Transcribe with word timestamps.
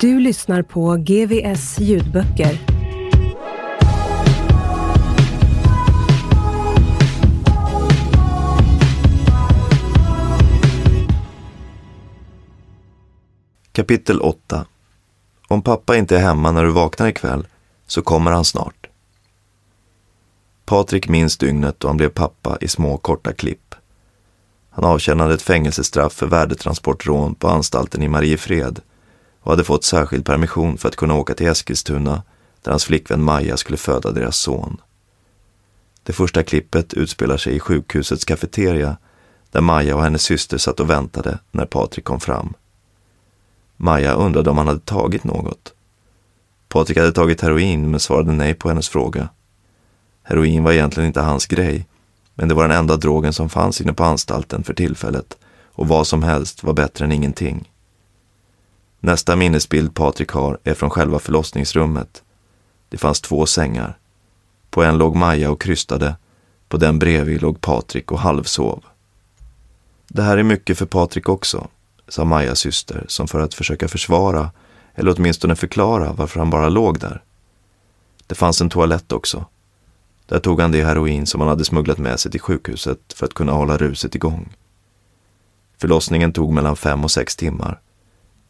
Du 0.00 0.20
lyssnar 0.20 0.62
på 0.62 0.96
GVS 0.96 1.78
ljudböcker. 1.78 2.58
Kapitel 13.72 14.20
8 14.20 14.66
Om 15.48 15.62
pappa 15.62 15.96
inte 15.96 16.16
är 16.16 16.20
hemma 16.20 16.52
när 16.52 16.64
du 16.64 16.70
vaknar 16.70 17.08
ikväll 17.08 17.46
så 17.86 18.02
kommer 18.02 18.30
han 18.30 18.44
snart. 18.44 18.86
Patrik 20.64 21.08
minns 21.08 21.36
dygnet 21.36 21.80
då 21.80 21.88
han 21.88 21.96
blev 21.96 22.08
pappa 22.08 22.58
i 22.60 22.68
små 22.68 22.96
korta 22.96 23.32
klipp. 23.32 23.74
Han 24.70 24.84
avtjänade 24.84 25.34
ett 25.34 25.42
fängelsestraff 25.42 26.12
för 26.12 26.26
värdetransportrån 26.26 27.34
på 27.34 27.48
anstalten 27.48 28.02
i 28.02 28.08
Mariefred 28.08 28.80
och 29.44 29.52
hade 29.52 29.64
fått 29.64 29.84
särskild 29.84 30.24
permission 30.24 30.78
för 30.78 30.88
att 30.88 30.96
kunna 30.96 31.14
åka 31.14 31.34
till 31.34 31.46
Eskilstuna 31.46 32.22
där 32.62 32.70
hans 32.70 32.84
flickvän 32.84 33.22
Maja 33.22 33.56
skulle 33.56 33.78
föda 33.78 34.12
deras 34.12 34.36
son. 34.36 34.80
Det 36.02 36.12
första 36.12 36.42
klippet 36.42 36.94
utspelar 36.94 37.36
sig 37.36 37.56
i 37.56 37.60
sjukhusets 37.60 38.24
kafeteria 38.24 38.96
där 39.50 39.60
Maja 39.60 39.96
och 39.96 40.02
hennes 40.02 40.22
syster 40.22 40.58
satt 40.58 40.80
och 40.80 40.90
väntade 40.90 41.38
när 41.50 41.66
Patrik 41.66 42.04
kom 42.04 42.20
fram. 42.20 42.54
Maja 43.76 44.12
undrade 44.12 44.50
om 44.50 44.58
han 44.58 44.68
hade 44.68 44.80
tagit 44.80 45.24
något. 45.24 45.72
Patrik 46.68 46.98
hade 46.98 47.12
tagit 47.12 47.40
heroin 47.40 47.90
men 47.90 48.00
svarade 48.00 48.32
nej 48.32 48.54
på 48.54 48.68
hennes 48.68 48.88
fråga. 48.88 49.28
Heroin 50.22 50.64
var 50.64 50.72
egentligen 50.72 51.06
inte 51.06 51.20
hans 51.20 51.46
grej, 51.46 51.86
men 52.34 52.48
det 52.48 52.54
var 52.54 52.68
den 52.68 52.78
enda 52.78 52.96
drogen 52.96 53.32
som 53.32 53.48
fanns 53.48 53.80
inne 53.80 53.92
på 53.92 54.04
anstalten 54.04 54.62
för 54.62 54.74
tillfället 54.74 55.38
och 55.72 55.88
vad 55.88 56.06
som 56.06 56.22
helst 56.22 56.62
var 56.62 56.72
bättre 56.72 57.04
än 57.04 57.12
ingenting. 57.12 57.70
Nästa 59.04 59.36
minnesbild 59.36 59.94
Patrik 59.94 60.30
har 60.30 60.58
är 60.64 60.74
från 60.74 60.90
själva 60.90 61.18
förlossningsrummet. 61.18 62.22
Det 62.88 62.98
fanns 62.98 63.20
två 63.20 63.46
sängar. 63.46 63.98
På 64.70 64.82
en 64.82 64.98
låg 64.98 65.16
Maja 65.16 65.50
och 65.50 65.60
krystade, 65.60 66.16
på 66.68 66.76
den 66.76 66.98
bredvid 66.98 67.42
låg 67.42 67.60
Patrik 67.60 68.12
och 68.12 68.18
halvsov. 68.18 68.84
Det 70.08 70.22
här 70.22 70.36
är 70.36 70.42
mycket 70.42 70.78
för 70.78 70.86
Patrik 70.86 71.28
också, 71.28 71.68
sa 72.08 72.24
Majas 72.24 72.58
syster 72.58 73.04
som 73.08 73.28
för 73.28 73.40
att 73.40 73.54
försöka 73.54 73.88
försvara 73.88 74.50
eller 74.94 75.14
åtminstone 75.16 75.56
förklara 75.56 76.12
varför 76.12 76.38
han 76.38 76.50
bara 76.50 76.68
låg 76.68 76.98
där. 76.98 77.22
Det 78.26 78.34
fanns 78.34 78.60
en 78.60 78.70
toalett 78.70 79.12
också. 79.12 79.44
Där 80.26 80.38
tog 80.38 80.60
han 80.60 80.72
det 80.72 80.84
heroin 80.84 81.26
som 81.26 81.40
han 81.40 81.48
hade 81.48 81.64
smugglat 81.64 81.98
med 81.98 82.20
sig 82.20 82.30
till 82.30 82.40
sjukhuset 82.40 83.12
för 83.14 83.26
att 83.26 83.34
kunna 83.34 83.52
hålla 83.52 83.76
ruset 83.76 84.14
igång. 84.14 84.56
Förlossningen 85.78 86.32
tog 86.32 86.52
mellan 86.52 86.76
fem 86.76 87.04
och 87.04 87.10
sex 87.10 87.36
timmar. 87.36 87.80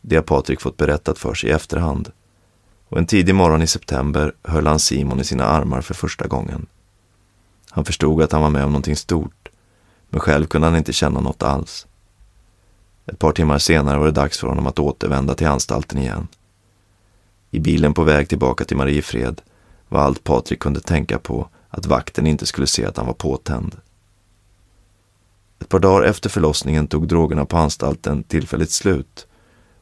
Det 0.07 0.17
har 0.17 0.23
Patrik 0.23 0.61
fått 0.61 0.77
berättat 0.77 1.19
för 1.19 1.35
sig 1.35 1.51
i 1.51 1.53
efterhand. 1.53 2.13
Och 2.89 2.99
en 2.99 3.07
tidig 3.07 3.35
morgon 3.35 3.63
i 3.63 3.67
september 3.67 4.35
höll 4.43 4.67
han 4.67 4.79
Simon 4.79 5.21
i 5.21 5.25
sina 5.25 5.45
armar 5.45 5.81
för 5.81 5.95
första 5.95 6.27
gången. 6.27 6.67
Han 7.71 7.85
förstod 7.85 8.23
att 8.23 8.33
han 8.33 8.43
var 8.43 8.51
med 8.51 8.65
om 8.65 8.71
någonting 8.71 8.97
stort, 8.97 9.49
men 10.11 10.21
själv 10.21 10.47
kunde 10.47 10.67
han 10.67 10.77
inte 10.77 10.93
känna 10.93 11.21
något 11.21 11.43
alls. 11.43 11.87
Ett 13.07 13.19
par 13.19 13.33
timmar 13.33 13.59
senare 13.59 13.99
var 13.99 14.07
det 14.07 14.13
dags 14.13 14.39
för 14.39 14.49
honom 14.49 14.67
att 14.67 14.79
återvända 14.79 15.35
till 15.35 15.47
anstalten 15.47 15.99
igen. 15.99 16.29
I 17.51 17.61
bilen 17.61 17.95
på 17.95 18.03
väg 18.03 18.29
tillbaka 18.29 18.65
till 18.65 18.77
Mariefred 18.77 19.41
var 19.89 20.01
allt 20.01 20.25
Patrik 20.25 20.61
kunde 20.61 20.81
tänka 20.81 21.19
på 21.19 21.49
att 21.69 21.87
vakten 21.87 22.27
inte 22.27 22.47
skulle 22.47 22.67
se 22.67 22.85
att 22.85 22.97
han 22.97 23.07
var 23.07 23.15
påtänd. 23.15 23.77
Ett 25.61 25.69
par 25.69 25.79
dagar 25.79 26.05
efter 26.07 26.31
förlossningen 26.31 26.87
tog 26.87 27.09
drogerna 27.09 27.45
på 27.45 27.57
anstalten 27.57 28.23
tillfälligt 28.23 28.71
slut 28.71 29.27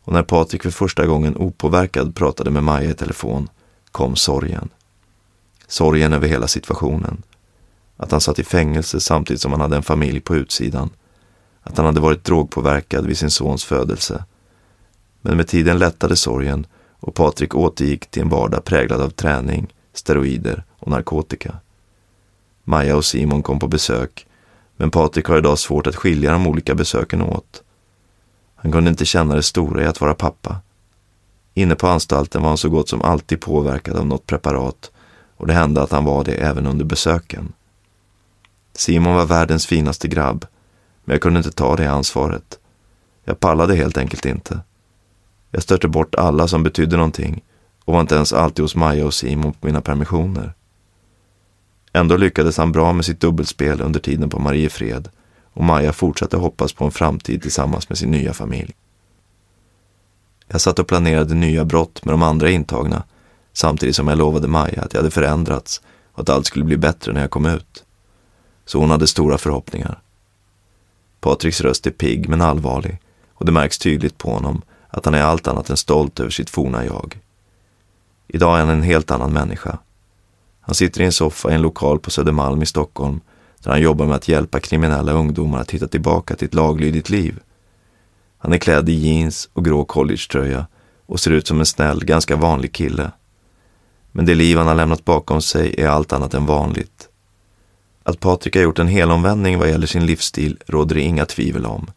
och 0.04 0.12
när 0.12 0.22
Patrik 0.22 0.62
för 0.62 0.70
första 0.70 1.06
gången 1.06 1.36
opåverkad 1.36 2.14
pratade 2.14 2.50
med 2.50 2.62
Maja 2.62 2.90
i 2.90 2.94
telefon 2.94 3.48
kom 3.92 4.16
sorgen. 4.16 4.68
Sorgen 5.66 6.12
över 6.12 6.28
hela 6.28 6.48
situationen. 6.48 7.22
Att 7.96 8.10
han 8.10 8.20
satt 8.20 8.38
i 8.38 8.44
fängelse 8.44 9.00
samtidigt 9.00 9.40
som 9.40 9.52
han 9.52 9.60
hade 9.60 9.76
en 9.76 9.82
familj 9.82 10.20
på 10.20 10.36
utsidan 10.36 10.90
att 11.62 11.76
han 11.76 11.86
hade 11.86 12.00
varit 12.00 12.24
drogpåverkad 12.24 13.06
vid 13.06 13.18
sin 13.18 13.30
sons 13.30 13.64
födelse. 13.64 14.24
Men 15.20 15.36
med 15.36 15.48
tiden 15.48 15.78
lättade 15.78 16.16
sorgen 16.16 16.66
och 17.00 17.14
Patrik 17.14 17.54
återgick 17.54 18.06
till 18.06 18.22
en 18.22 18.28
vardag 18.28 18.64
präglad 18.64 19.00
av 19.00 19.10
träning, 19.10 19.74
steroider 19.92 20.64
och 20.78 20.90
narkotika. 20.90 21.56
Maja 22.64 22.96
och 22.96 23.04
Simon 23.04 23.42
kom 23.42 23.58
på 23.58 23.68
besök, 23.68 24.26
men 24.76 24.90
Patrik 24.90 25.26
har 25.26 25.38
idag 25.38 25.58
svårt 25.58 25.86
att 25.86 25.96
skilja 25.96 26.32
de 26.32 26.46
olika 26.46 26.74
besöken 26.74 27.22
åt. 27.22 27.62
Han 28.62 28.72
kunde 28.72 28.90
inte 28.90 29.04
känna 29.04 29.34
det 29.34 29.42
stora 29.42 29.82
i 29.82 29.86
att 29.86 30.00
vara 30.00 30.14
pappa. 30.14 30.56
Inne 31.54 31.74
på 31.74 31.86
anstalten 31.86 32.42
var 32.42 32.48
han 32.48 32.58
så 32.58 32.68
gott 32.68 32.88
som 32.88 33.02
alltid 33.02 33.40
påverkad 33.40 33.96
av 33.96 34.06
något 34.06 34.26
preparat 34.26 34.90
och 35.36 35.46
det 35.46 35.52
hände 35.52 35.82
att 35.82 35.90
han 35.90 36.04
var 36.04 36.24
det 36.24 36.34
även 36.34 36.66
under 36.66 36.84
besöken. 36.84 37.52
Simon 38.74 39.14
var 39.14 39.26
världens 39.26 39.66
finaste 39.66 40.08
grabb 40.08 40.46
men 41.04 41.14
jag 41.14 41.22
kunde 41.22 41.38
inte 41.38 41.52
ta 41.52 41.76
det 41.76 41.90
ansvaret. 41.90 42.58
Jag 43.24 43.40
pallade 43.40 43.74
helt 43.74 43.98
enkelt 43.98 44.24
inte. 44.24 44.60
Jag 45.50 45.62
stötte 45.62 45.88
bort 45.88 46.14
alla 46.14 46.48
som 46.48 46.62
betydde 46.62 46.96
någonting 46.96 47.42
och 47.84 47.94
var 47.94 48.00
inte 48.00 48.14
ens 48.14 48.32
alltid 48.32 48.62
hos 48.62 48.76
Maja 48.76 49.06
och 49.06 49.14
Simon 49.14 49.52
på 49.52 49.66
mina 49.66 49.80
permissioner. 49.80 50.54
Ändå 51.92 52.16
lyckades 52.16 52.56
han 52.56 52.72
bra 52.72 52.92
med 52.92 53.04
sitt 53.04 53.20
dubbelspel 53.20 53.80
under 53.80 54.00
tiden 54.00 54.30
på 54.30 54.38
Mariefred 54.38 55.08
och 55.52 55.64
Maja 55.64 55.92
fortsatte 55.92 56.36
hoppas 56.36 56.72
på 56.72 56.84
en 56.84 56.90
framtid 56.90 57.42
tillsammans 57.42 57.88
med 57.88 57.98
sin 57.98 58.10
nya 58.10 58.32
familj. 58.32 58.74
Jag 60.48 60.60
satt 60.60 60.78
och 60.78 60.88
planerade 60.88 61.34
nya 61.34 61.64
brott 61.64 62.04
med 62.04 62.12
de 62.12 62.22
andra 62.22 62.50
intagna 62.50 63.02
samtidigt 63.52 63.96
som 63.96 64.08
jag 64.08 64.18
lovade 64.18 64.48
Maja 64.48 64.82
att 64.82 64.92
jag 64.92 65.00
hade 65.00 65.10
förändrats 65.10 65.82
och 66.12 66.20
att 66.20 66.28
allt 66.28 66.46
skulle 66.46 66.64
bli 66.64 66.76
bättre 66.76 67.12
när 67.12 67.20
jag 67.20 67.30
kom 67.30 67.46
ut. 67.46 67.84
Så 68.64 68.78
hon 68.78 68.90
hade 68.90 69.06
stora 69.06 69.38
förhoppningar. 69.38 70.00
Patriks 71.20 71.60
röst 71.60 71.86
är 71.86 71.90
pigg 71.90 72.28
men 72.28 72.40
allvarlig 72.40 72.98
och 73.34 73.46
det 73.46 73.52
märks 73.52 73.78
tydligt 73.78 74.18
på 74.18 74.30
honom 74.30 74.62
att 74.88 75.04
han 75.04 75.14
är 75.14 75.22
allt 75.22 75.48
annat 75.48 75.70
än 75.70 75.76
stolt 75.76 76.20
över 76.20 76.30
sitt 76.30 76.50
forna 76.50 76.84
jag. 76.84 77.18
Idag 78.28 78.56
är 78.56 78.60
han 78.60 78.68
en 78.68 78.82
helt 78.82 79.10
annan 79.10 79.32
människa. 79.32 79.78
Han 80.60 80.74
sitter 80.74 81.00
i 81.00 81.04
en 81.04 81.12
soffa 81.12 81.50
i 81.50 81.54
en 81.54 81.62
lokal 81.62 81.98
på 81.98 82.10
Södermalm 82.10 82.62
i 82.62 82.66
Stockholm 82.66 83.20
där 83.62 83.70
han 83.70 83.82
jobbar 83.82 84.06
med 84.06 84.16
att 84.16 84.28
hjälpa 84.28 84.60
kriminella 84.60 85.12
ungdomar 85.12 85.60
att 85.60 85.70
hitta 85.70 85.88
tillbaka 85.88 86.36
till 86.36 86.48
ett 86.48 86.54
laglydigt 86.54 87.10
liv. 87.10 87.40
Han 88.38 88.52
är 88.52 88.58
klädd 88.58 88.88
i 88.88 88.92
jeans 88.92 89.48
och 89.52 89.64
grå 89.64 89.84
collegetröja 89.84 90.66
och 91.06 91.20
ser 91.20 91.30
ut 91.30 91.46
som 91.46 91.60
en 91.60 91.66
snäll, 91.66 92.04
ganska 92.04 92.36
vanlig 92.36 92.72
kille. 92.72 93.10
Men 94.12 94.26
det 94.26 94.34
liv 94.34 94.56
han 94.56 94.66
har 94.66 94.74
lämnat 94.74 95.04
bakom 95.04 95.42
sig 95.42 95.74
är 95.78 95.88
allt 95.88 96.12
annat 96.12 96.34
än 96.34 96.46
vanligt. 96.46 97.08
Att 98.02 98.20
Patrik 98.20 98.56
har 98.56 98.62
gjort 98.62 98.78
en 98.78 98.88
helomvändning 98.88 99.58
vad 99.58 99.68
gäller 99.68 99.86
sin 99.86 100.06
livsstil 100.06 100.58
råder 100.66 100.94
det 100.94 101.00
inga 101.00 101.26
tvivel 101.26 101.66
om. 101.66 101.90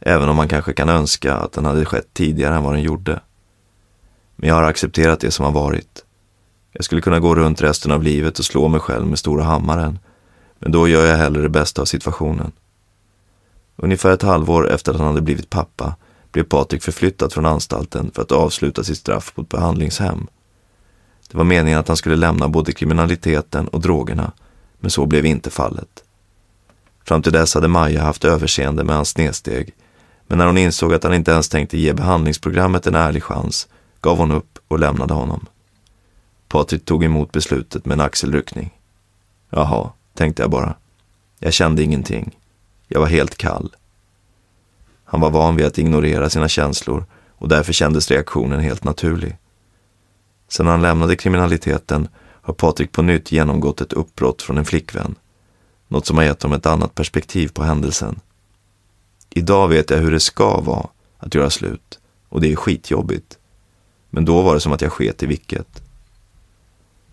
Även 0.00 0.28
om 0.28 0.36
man 0.36 0.48
kanske 0.48 0.72
kan 0.72 0.88
önska 0.88 1.34
att 1.34 1.52
den 1.52 1.64
hade 1.64 1.84
skett 1.84 2.08
tidigare 2.12 2.54
än 2.54 2.62
vad 2.62 2.74
den 2.74 2.82
gjorde. 2.82 3.20
Men 4.36 4.48
jag 4.48 4.56
har 4.56 4.62
accepterat 4.62 5.20
det 5.20 5.30
som 5.30 5.44
har 5.44 5.52
varit. 5.52 6.04
Jag 6.72 6.84
skulle 6.84 7.00
kunna 7.00 7.20
gå 7.20 7.34
runt 7.34 7.62
resten 7.62 7.92
av 7.92 8.02
livet 8.02 8.38
och 8.38 8.44
slå 8.44 8.68
mig 8.68 8.80
själv 8.80 9.06
med 9.06 9.18
stora 9.18 9.44
hammaren. 9.44 9.98
Men 10.58 10.72
då 10.72 10.88
gör 10.88 11.06
jag 11.06 11.16
hellre 11.16 11.42
det 11.42 11.48
bästa 11.48 11.82
av 11.82 11.86
situationen. 11.86 12.52
Ungefär 13.76 14.10
ett 14.10 14.22
halvår 14.22 14.70
efter 14.70 14.92
att 14.92 14.98
han 14.98 15.06
hade 15.06 15.20
blivit 15.20 15.50
pappa 15.50 15.96
blev 16.32 16.44
Patrik 16.44 16.82
förflyttad 16.82 17.32
från 17.32 17.46
anstalten 17.46 18.10
för 18.14 18.22
att 18.22 18.32
avsluta 18.32 18.84
sitt 18.84 18.98
straff 18.98 19.34
på 19.34 19.42
ett 19.42 19.48
behandlingshem. 19.48 20.26
Det 21.30 21.36
var 21.38 21.44
meningen 21.44 21.78
att 21.78 21.88
han 21.88 21.96
skulle 21.96 22.16
lämna 22.16 22.48
både 22.48 22.72
kriminaliteten 22.72 23.68
och 23.68 23.80
drogerna, 23.80 24.32
men 24.80 24.90
så 24.90 25.06
blev 25.06 25.26
inte 25.26 25.50
fallet. 25.50 26.04
Fram 27.04 27.22
till 27.22 27.32
dess 27.32 27.54
hade 27.54 27.68
Maja 27.68 28.02
haft 28.02 28.24
överseende 28.24 28.84
med 28.84 28.96
hans 28.96 29.08
snedsteg, 29.08 29.74
men 30.26 30.38
när 30.38 30.46
hon 30.46 30.58
insåg 30.58 30.94
att 30.94 31.04
han 31.04 31.14
inte 31.14 31.30
ens 31.30 31.48
tänkte 31.48 31.78
ge 31.78 31.92
behandlingsprogrammet 31.92 32.86
en 32.86 32.94
ärlig 32.94 33.22
chans 33.22 33.68
gav 34.00 34.18
hon 34.18 34.32
upp 34.32 34.58
och 34.68 34.78
lämnade 34.78 35.14
honom. 35.14 35.46
Patrik 36.48 36.84
tog 36.84 37.04
emot 37.04 37.32
beslutet 37.32 37.84
med 37.84 37.94
en 37.94 38.00
axelryckning. 38.00 38.70
Jaha, 39.50 39.90
tänkte 40.18 40.42
jag 40.42 40.50
bara. 40.50 40.74
Jag 41.38 41.52
kände 41.52 41.82
ingenting. 41.82 42.38
Jag 42.88 43.00
var 43.00 43.06
helt 43.06 43.36
kall. 43.36 43.76
Han 45.04 45.20
var 45.20 45.30
van 45.30 45.56
vid 45.56 45.66
att 45.66 45.78
ignorera 45.78 46.30
sina 46.30 46.48
känslor 46.48 47.04
och 47.38 47.48
därför 47.48 47.72
kändes 47.72 48.10
reaktionen 48.10 48.60
helt 48.60 48.84
naturlig. 48.84 49.36
Sedan 50.48 50.66
han 50.66 50.82
lämnade 50.82 51.16
kriminaliteten 51.16 52.08
har 52.18 52.54
Patrik 52.54 52.92
på 52.92 53.02
nytt 53.02 53.32
genomgått 53.32 53.80
ett 53.80 53.92
uppbrott 53.92 54.42
från 54.42 54.58
en 54.58 54.64
flickvän. 54.64 55.14
Något 55.88 56.06
som 56.06 56.16
har 56.16 56.24
gett 56.24 56.42
honom 56.42 56.58
ett 56.58 56.66
annat 56.66 56.94
perspektiv 56.94 57.48
på 57.48 57.62
händelsen. 57.62 58.20
Idag 59.30 59.68
vet 59.68 59.90
jag 59.90 59.98
hur 59.98 60.12
det 60.12 60.20
ska 60.20 60.60
vara 60.60 60.88
att 61.18 61.34
göra 61.34 61.50
slut 61.50 61.98
och 62.28 62.40
det 62.40 62.52
är 62.52 62.56
skitjobbigt. 62.56 63.38
Men 64.10 64.24
då 64.24 64.42
var 64.42 64.54
det 64.54 64.60
som 64.60 64.72
att 64.72 64.80
jag 64.80 64.92
sket 64.92 65.22
i 65.22 65.26
vilket. 65.26 65.82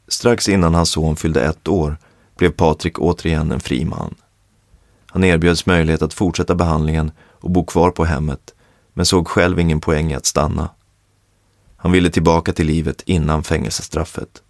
Strax 0.07 0.49
innan 0.49 0.75
hans 0.75 0.89
son 0.89 1.15
fyllde 1.15 1.45
ett 1.45 1.67
år 1.67 1.97
blev 2.37 2.49
Patrik 2.49 2.99
återigen 2.99 3.51
en 3.51 3.59
fri 3.59 3.85
man. 3.85 4.15
Han 5.05 5.23
erbjöds 5.23 5.65
möjlighet 5.65 6.01
att 6.01 6.13
fortsätta 6.13 6.55
behandlingen 6.55 7.11
och 7.31 7.51
bo 7.51 7.65
kvar 7.65 7.91
på 7.91 8.05
hemmet, 8.05 8.53
men 8.93 9.05
såg 9.05 9.27
själv 9.27 9.59
ingen 9.59 9.81
poäng 9.81 10.11
i 10.11 10.15
att 10.15 10.25
stanna. 10.25 10.69
Han 11.77 11.91
ville 11.91 12.09
tillbaka 12.09 12.53
till 12.53 12.67
livet 12.67 13.01
innan 13.05 13.43
fängelsestraffet. 13.43 14.41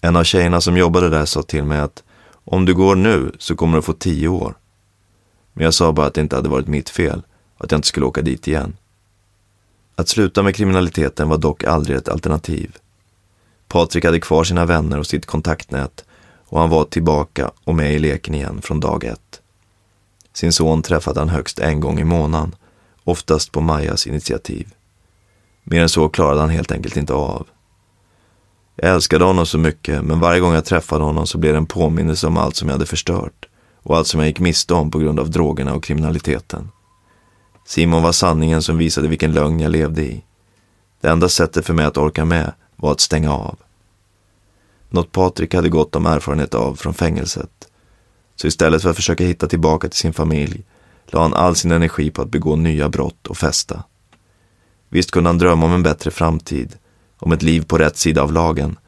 En 0.00 0.16
av 0.16 0.24
tjejerna 0.24 0.60
som 0.60 0.76
jobbade 0.76 1.08
där 1.08 1.24
sa 1.24 1.42
till 1.42 1.64
mig 1.64 1.80
att 1.80 2.02
om 2.28 2.64
du 2.64 2.74
går 2.74 2.96
nu 2.96 3.32
så 3.38 3.56
kommer 3.56 3.76
du 3.76 3.82
få 3.82 3.92
tio 3.92 4.28
år. 4.28 4.54
Men 5.52 5.64
jag 5.64 5.74
sa 5.74 5.92
bara 5.92 6.06
att 6.06 6.14
det 6.14 6.20
inte 6.20 6.36
hade 6.36 6.48
varit 6.48 6.66
mitt 6.66 6.90
fel 6.90 7.22
och 7.56 7.64
att 7.64 7.70
jag 7.70 7.78
inte 7.78 7.88
skulle 7.88 8.06
åka 8.06 8.22
dit 8.22 8.48
igen. 8.48 8.76
Att 9.94 10.08
sluta 10.08 10.42
med 10.42 10.56
kriminaliteten 10.56 11.28
var 11.28 11.38
dock 11.38 11.64
aldrig 11.64 11.96
ett 11.96 12.08
alternativ. 12.08 12.76
Patrik 13.68 14.04
hade 14.04 14.20
kvar 14.20 14.44
sina 14.44 14.66
vänner 14.66 14.98
och 14.98 15.06
sitt 15.06 15.26
kontaktnät 15.26 16.04
och 16.48 16.60
han 16.60 16.70
var 16.70 16.84
tillbaka 16.84 17.50
och 17.64 17.74
med 17.74 17.94
i 17.94 17.98
leken 17.98 18.34
igen 18.34 18.62
från 18.62 18.80
dag 18.80 19.04
ett. 19.04 19.40
Sin 20.32 20.52
son 20.52 20.82
träffade 20.82 21.20
han 21.20 21.28
högst 21.28 21.58
en 21.58 21.80
gång 21.80 22.00
i 22.00 22.04
månaden, 22.04 22.54
oftast 23.04 23.52
på 23.52 23.60
Majas 23.60 24.06
initiativ. 24.06 24.74
Mer 25.64 25.82
än 25.82 25.88
så 25.88 26.08
klarade 26.08 26.40
han 26.40 26.50
helt 26.50 26.72
enkelt 26.72 26.96
inte 26.96 27.12
av. 27.12 27.46
Jag 28.76 28.94
älskade 28.94 29.24
honom 29.24 29.46
så 29.46 29.58
mycket, 29.58 30.04
men 30.04 30.20
varje 30.20 30.40
gång 30.40 30.54
jag 30.54 30.64
träffade 30.64 31.04
honom 31.04 31.26
så 31.26 31.38
blev 31.38 31.52
det 31.52 31.58
en 31.58 31.66
påminnelse 31.66 32.26
om 32.26 32.36
allt 32.36 32.56
som 32.56 32.68
jag 32.68 32.74
hade 32.74 32.86
förstört 32.86 33.48
och 33.82 33.96
allt 33.96 34.06
som 34.06 34.20
jag 34.20 34.26
gick 34.26 34.40
miste 34.40 34.74
om 34.74 34.90
på 34.90 34.98
grund 34.98 35.20
av 35.20 35.30
drogerna 35.30 35.74
och 35.74 35.84
kriminaliteten. 35.84 36.70
Simon 37.66 38.02
var 38.02 38.12
sanningen 38.12 38.62
som 38.62 38.78
visade 38.78 39.08
vilken 39.08 39.32
lögn 39.32 39.60
jag 39.60 39.72
levde 39.72 40.02
i. 40.02 40.24
Det 41.00 41.08
enda 41.08 41.28
sättet 41.28 41.66
för 41.66 41.74
mig 41.74 41.86
att 41.86 41.96
orka 41.96 42.24
med 42.24 42.52
var 42.76 42.92
att 42.92 43.00
stänga 43.00 43.32
av. 43.32 43.58
Något 44.88 45.12
Patrik 45.12 45.54
hade 45.54 45.68
gott 45.68 45.96
om 45.96 46.06
erfarenhet 46.06 46.54
av 46.54 46.74
från 46.74 46.94
fängelset. 46.94 47.68
Så 48.36 48.46
istället 48.46 48.82
för 48.82 48.90
att 48.90 48.96
försöka 48.96 49.24
hitta 49.24 49.46
tillbaka 49.46 49.88
till 49.88 49.98
sin 49.98 50.12
familj 50.12 50.64
la 51.06 51.22
han 51.22 51.34
all 51.34 51.56
sin 51.56 51.70
energi 51.70 52.10
på 52.10 52.22
att 52.22 52.30
begå 52.30 52.56
nya 52.56 52.88
brott 52.88 53.26
och 53.26 53.36
festa. 53.36 53.84
Visst 54.88 55.10
kunde 55.10 55.28
han 55.28 55.38
drömma 55.38 55.66
om 55.66 55.72
en 55.72 55.82
bättre 55.82 56.10
framtid, 56.10 56.76
om 57.18 57.32
ett 57.32 57.42
liv 57.42 57.64
på 57.64 57.78
rätt 57.78 57.96
sida 57.96 58.22
av 58.22 58.32
lagen, 58.32 58.78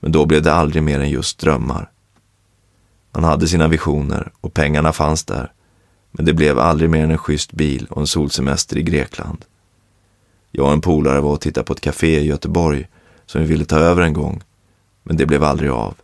men 0.00 0.12
då 0.12 0.26
blev 0.26 0.42
det 0.42 0.52
aldrig 0.52 0.82
mer 0.82 1.00
än 1.00 1.10
just 1.10 1.38
drömmar. 1.38 1.90
Han 3.12 3.24
hade 3.24 3.48
sina 3.48 3.68
visioner 3.68 4.32
och 4.40 4.54
pengarna 4.54 4.92
fanns 4.92 5.24
där, 5.24 5.52
men 6.10 6.24
det 6.24 6.32
blev 6.32 6.58
aldrig 6.58 6.90
mer 6.90 7.04
än 7.04 7.10
en 7.10 7.18
schysst 7.18 7.52
bil 7.52 7.86
och 7.90 8.00
en 8.00 8.06
solsemester 8.06 8.76
i 8.78 8.82
Grekland. 8.82 9.44
Jag 10.50 10.66
och 10.66 10.72
en 10.72 10.80
polare 10.80 11.20
var 11.20 11.30
och 11.30 11.40
tittade 11.40 11.64
på 11.64 11.72
ett 11.72 11.80
café 11.80 12.20
i 12.20 12.26
Göteborg 12.26 12.88
som 13.26 13.40
vi 13.40 13.46
ville 13.46 13.64
ta 13.64 13.78
över 13.78 14.02
en 14.02 14.12
gång, 14.12 14.42
men 15.04 15.16
det 15.16 15.26
blev 15.26 15.44
aldrig 15.44 15.70
av. 15.70 15.94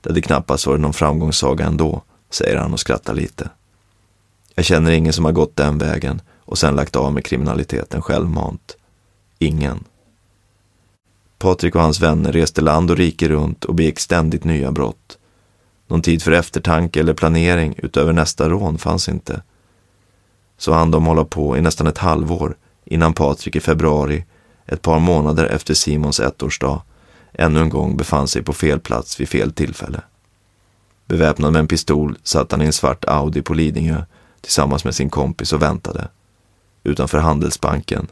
Det 0.00 0.10
hade 0.10 0.22
knappast 0.22 0.66
varit 0.66 0.80
någon 0.80 0.92
framgångssaga 0.92 1.66
ändå, 1.66 2.02
säger 2.30 2.56
han 2.56 2.72
och 2.72 2.80
skrattar 2.80 3.14
lite. 3.14 3.50
Jag 4.54 4.64
känner 4.64 4.90
ingen 4.90 5.12
som 5.12 5.24
har 5.24 5.32
gått 5.32 5.56
den 5.56 5.78
vägen 5.78 6.20
och 6.38 6.58
sen 6.58 6.76
lagt 6.76 6.96
av 6.96 7.12
med 7.12 7.24
kriminaliteten 7.24 8.02
självmant. 8.02 8.76
Ingen. 9.38 9.84
Patrik 11.38 11.74
och 11.74 11.82
hans 11.82 12.00
vänner 12.00 12.32
reste 12.32 12.60
land 12.60 12.90
och 12.90 12.96
rike 12.96 13.28
runt 13.28 13.64
och 13.64 13.74
begick 13.74 13.98
ständigt 13.98 14.44
nya 14.44 14.72
brott. 14.72 15.18
Någon 15.86 16.02
tid 16.02 16.22
för 16.22 16.32
eftertanke 16.32 17.00
eller 17.00 17.14
planering 17.14 17.74
utöver 17.76 18.12
nästa 18.12 18.48
rån 18.48 18.78
fanns 18.78 19.08
inte. 19.08 19.42
Så 20.58 20.72
hann 20.72 20.90
de 20.90 21.06
hålla 21.06 21.24
på 21.24 21.56
i 21.56 21.60
nästan 21.60 21.86
ett 21.86 21.98
halvår 21.98 22.56
innan 22.84 23.14
Patrik 23.14 23.56
i 23.56 23.60
februari, 23.60 24.24
ett 24.66 24.82
par 24.82 24.98
månader 24.98 25.44
efter 25.44 25.74
Simons 25.74 26.20
ettårsdag, 26.20 26.82
ännu 27.32 27.60
en 27.60 27.68
gång 27.68 27.96
befann 27.96 28.28
sig 28.28 28.42
på 28.42 28.52
fel 28.52 28.80
plats 28.80 29.20
vid 29.20 29.28
fel 29.28 29.52
tillfälle. 29.52 30.00
Beväpnad 31.06 31.52
med 31.52 31.60
en 31.60 31.68
pistol 31.68 32.18
satt 32.22 32.52
han 32.52 32.62
i 32.62 32.66
en 32.66 32.72
svart 32.72 33.04
Audi 33.04 33.42
på 33.42 33.54
Lidingö 33.54 34.02
tillsammans 34.40 34.84
med 34.84 34.94
sin 34.94 35.10
kompis 35.10 35.52
och 35.52 35.62
väntade. 35.62 36.08
Utanför 36.84 37.18
Handelsbanken, 37.18 38.06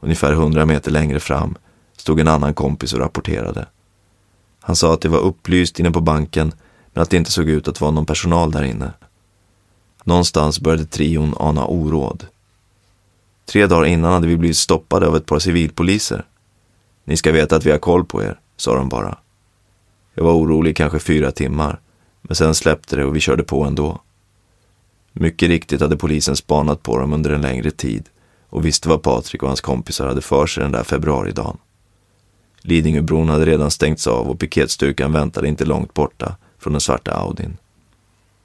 ungefär 0.00 0.32
hundra 0.32 0.66
meter 0.66 0.90
längre 0.90 1.20
fram, 1.20 1.56
stod 1.96 2.20
en 2.20 2.28
annan 2.28 2.54
kompis 2.54 2.92
och 2.92 3.00
rapporterade. 3.00 3.66
Han 4.60 4.76
sa 4.76 4.94
att 4.94 5.00
det 5.00 5.08
var 5.08 5.18
upplyst 5.18 5.80
inne 5.80 5.90
på 5.90 6.00
banken 6.00 6.52
men 6.92 7.02
att 7.02 7.10
det 7.10 7.16
inte 7.16 7.30
såg 7.30 7.48
ut 7.48 7.68
att 7.68 7.80
vara 7.80 7.90
någon 7.90 8.06
personal 8.06 8.50
där 8.50 8.62
inne. 8.62 8.92
Någonstans 10.04 10.60
började 10.60 10.86
trion 10.86 11.34
ana 11.38 11.66
oråd. 11.66 12.26
Tre 13.44 13.66
dagar 13.66 13.84
innan 13.84 14.12
hade 14.12 14.26
vi 14.26 14.36
blivit 14.36 14.56
stoppade 14.56 15.06
av 15.06 15.16
ett 15.16 15.26
par 15.26 15.38
civilpoliser. 15.38 16.24
Ni 17.04 17.16
ska 17.16 17.32
veta 17.32 17.56
att 17.56 17.66
vi 17.66 17.70
har 17.70 17.78
koll 17.78 18.04
på 18.04 18.22
er, 18.22 18.40
sa 18.56 18.74
de 18.74 18.88
bara. 18.88 19.18
Jag 20.14 20.24
var 20.24 20.32
orolig 20.32 20.76
kanske 20.76 20.98
fyra 20.98 21.30
timmar, 21.30 21.80
men 22.22 22.36
sen 22.36 22.54
släppte 22.54 22.96
det 22.96 23.04
och 23.04 23.16
vi 23.16 23.20
körde 23.20 23.42
på 23.42 23.64
ändå. 23.64 24.00
Mycket 25.12 25.48
riktigt 25.48 25.80
hade 25.80 25.96
polisen 25.96 26.36
spanat 26.36 26.82
på 26.82 26.98
dem 26.98 27.12
under 27.12 27.30
en 27.30 27.40
längre 27.40 27.70
tid 27.70 28.08
och 28.48 28.66
visste 28.66 28.88
vad 28.88 29.02
Patrik 29.02 29.42
och 29.42 29.48
hans 29.48 29.60
kompisar 29.60 30.06
hade 30.06 30.20
för 30.20 30.46
sig 30.46 30.62
den 30.62 30.72
där 30.72 30.84
februaridagen. 30.84 31.56
Lidingöbron 32.60 33.28
hade 33.28 33.44
redan 33.44 33.70
stängts 33.70 34.06
av 34.06 34.28
och 34.28 34.38
piketstyrkan 34.38 35.12
väntade 35.12 35.48
inte 35.48 35.64
långt 35.64 35.94
borta 35.94 36.36
från 36.58 36.72
den 36.72 36.80
svarta 36.80 37.14
Audin. 37.14 37.56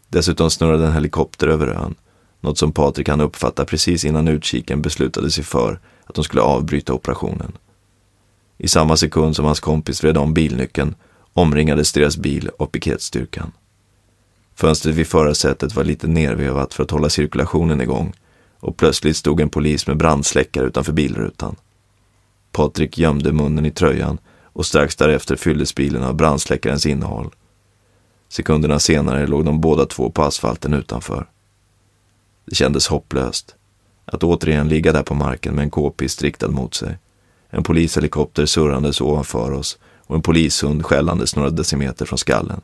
Dessutom 0.09 0.49
snurrade 0.49 0.85
en 0.85 0.93
helikopter 0.93 1.47
över 1.47 1.67
ön, 1.67 1.95
något 2.39 2.57
som 2.57 2.71
Patrik 2.71 3.09
hann 3.09 3.21
uppfatta 3.21 3.65
precis 3.65 4.05
innan 4.05 4.27
utkiken 4.27 4.81
beslutade 4.81 5.31
sig 5.31 5.43
för 5.43 5.79
att 6.05 6.15
de 6.15 6.23
skulle 6.23 6.41
avbryta 6.41 6.93
operationen. 6.93 7.51
I 8.63 8.67
samma 8.67 8.97
sekund 8.97 9.35
som 9.35 9.45
hans 9.45 9.59
kompis 9.59 10.03
vred 10.03 10.17
om 10.17 10.33
bilnyckeln 10.33 10.95
omringades 11.33 11.93
deras 11.93 12.17
bil 12.17 12.49
av 12.59 12.65
piketstyrkan. 12.65 13.51
Fönstret 14.55 14.95
vid 14.95 15.07
förarsätet 15.07 15.75
var 15.75 15.83
lite 15.83 16.07
nervevat 16.07 16.73
för 16.73 16.83
att 16.83 16.91
hålla 16.91 17.09
cirkulationen 17.09 17.81
igång 17.81 18.13
och 18.59 18.77
plötsligt 18.77 19.17
stod 19.17 19.41
en 19.41 19.49
polis 19.49 19.87
med 19.87 19.97
brandsläckare 19.97 20.65
utanför 20.65 20.93
bilrutan. 20.93 21.55
Patrik 22.51 22.97
gömde 22.97 23.31
munnen 23.31 23.65
i 23.65 23.71
tröjan 23.71 24.17
och 24.43 24.65
strax 24.65 24.95
därefter 24.95 25.35
fylldes 25.35 25.75
bilen 25.75 26.03
av 26.03 26.15
brandsläckarens 26.15 26.85
innehåll. 26.85 27.29
Sekunderna 28.29 28.79
senare 28.79 29.27
låg 29.27 29.45
de 29.45 29.61
båda 29.61 29.85
två 29.85 30.09
på 30.09 30.23
asfalten 30.23 30.73
utanför. 30.73 31.29
Det 32.45 32.55
kändes 32.55 32.87
hopplöst. 32.87 33.55
Att 34.05 34.23
återigen 34.23 34.69
ligga 34.69 34.91
där 34.91 35.03
på 35.03 35.13
marken 35.13 35.55
med 35.55 35.63
en 35.63 35.69
k-pist 35.69 36.21
riktad 36.21 36.49
mot 36.51 36.73
sig. 36.73 36.97
En 37.53 37.63
polishelikopter 37.63 38.45
surrandes 38.45 39.01
ovanför 39.01 39.51
oss 39.51 39.79
och 40.07 40.15
en 40.15 40.21
polishund 40.21 40.85
skällandes 40.85 41.35
några 41.35 41.49
decimeter 41.49 42.05
från 42.05 42.19
skallen. 42.19 42.61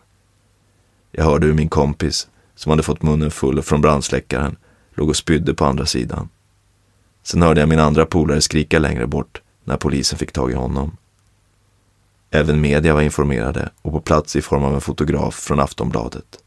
Jag 1.11 1.23
hörde 1.25 1.47
hur 1.47 1.53
min 1.53 1.69
kompis, 1.69 2.27
som 2.55 2.69
hade 2.69 2.83
fått 2.83 3.01
munnen 3.01 3.31
full 3.31 3.61
från 3.61 3.81
brandsläckaren, 3.81 4.55
låg 4.93 5.09
och 5.09 5.15
spydde 5.15 5.53
på 5.53 5.65
andra 5.65 5.85
sidan. 5.85 6.29
Sen 7.23 7.41
hörde 7.41 7.59
jag 7.59 7.69
min 7.69 7.79
andra 7.79 8.05
polare 8.05 8.41
skrika 8.41 8.79
längre 8.79 9.07
bort 9.07 9.41
när 9.63 9.77
polisen 9.77 10.19
fick 10.19 10.31
tag 10.31 10.51
i 10.51 10.55
honom. 10.55 10.97
Även 12.31 12.61
media 12.61 12.93
var 12.93 13.01
informerade 13.01 13.69
och 13.81 13.91
på 13.91 13.99
plats 13.99 14.35
i 14.35 14.41
form 14.41 14.63
av 14.63 14.73
en 14.73 14.81
fotograf 14.81 15.35
från 15.35 15.59
Aftonbladet. 15.59 16.39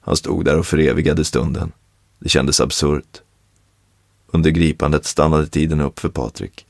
Han 0.00 0.16
stod 0.16 0.44
där 0.44 0.58
och 0.58 0.66
förevigade 0.66 1.24
stunden. 1.24 1.72
Det 2.18 2.28
kändes 2.28 2.60
absurt. 2.60 3.22
Under 4.26 4.50
gripandet 4.50 5.04
stannade 5.04 5.46
tiden 5.46 5.80
upp 5.80 5.98
för 5.98 6.08
Patrik. 6.08 6.66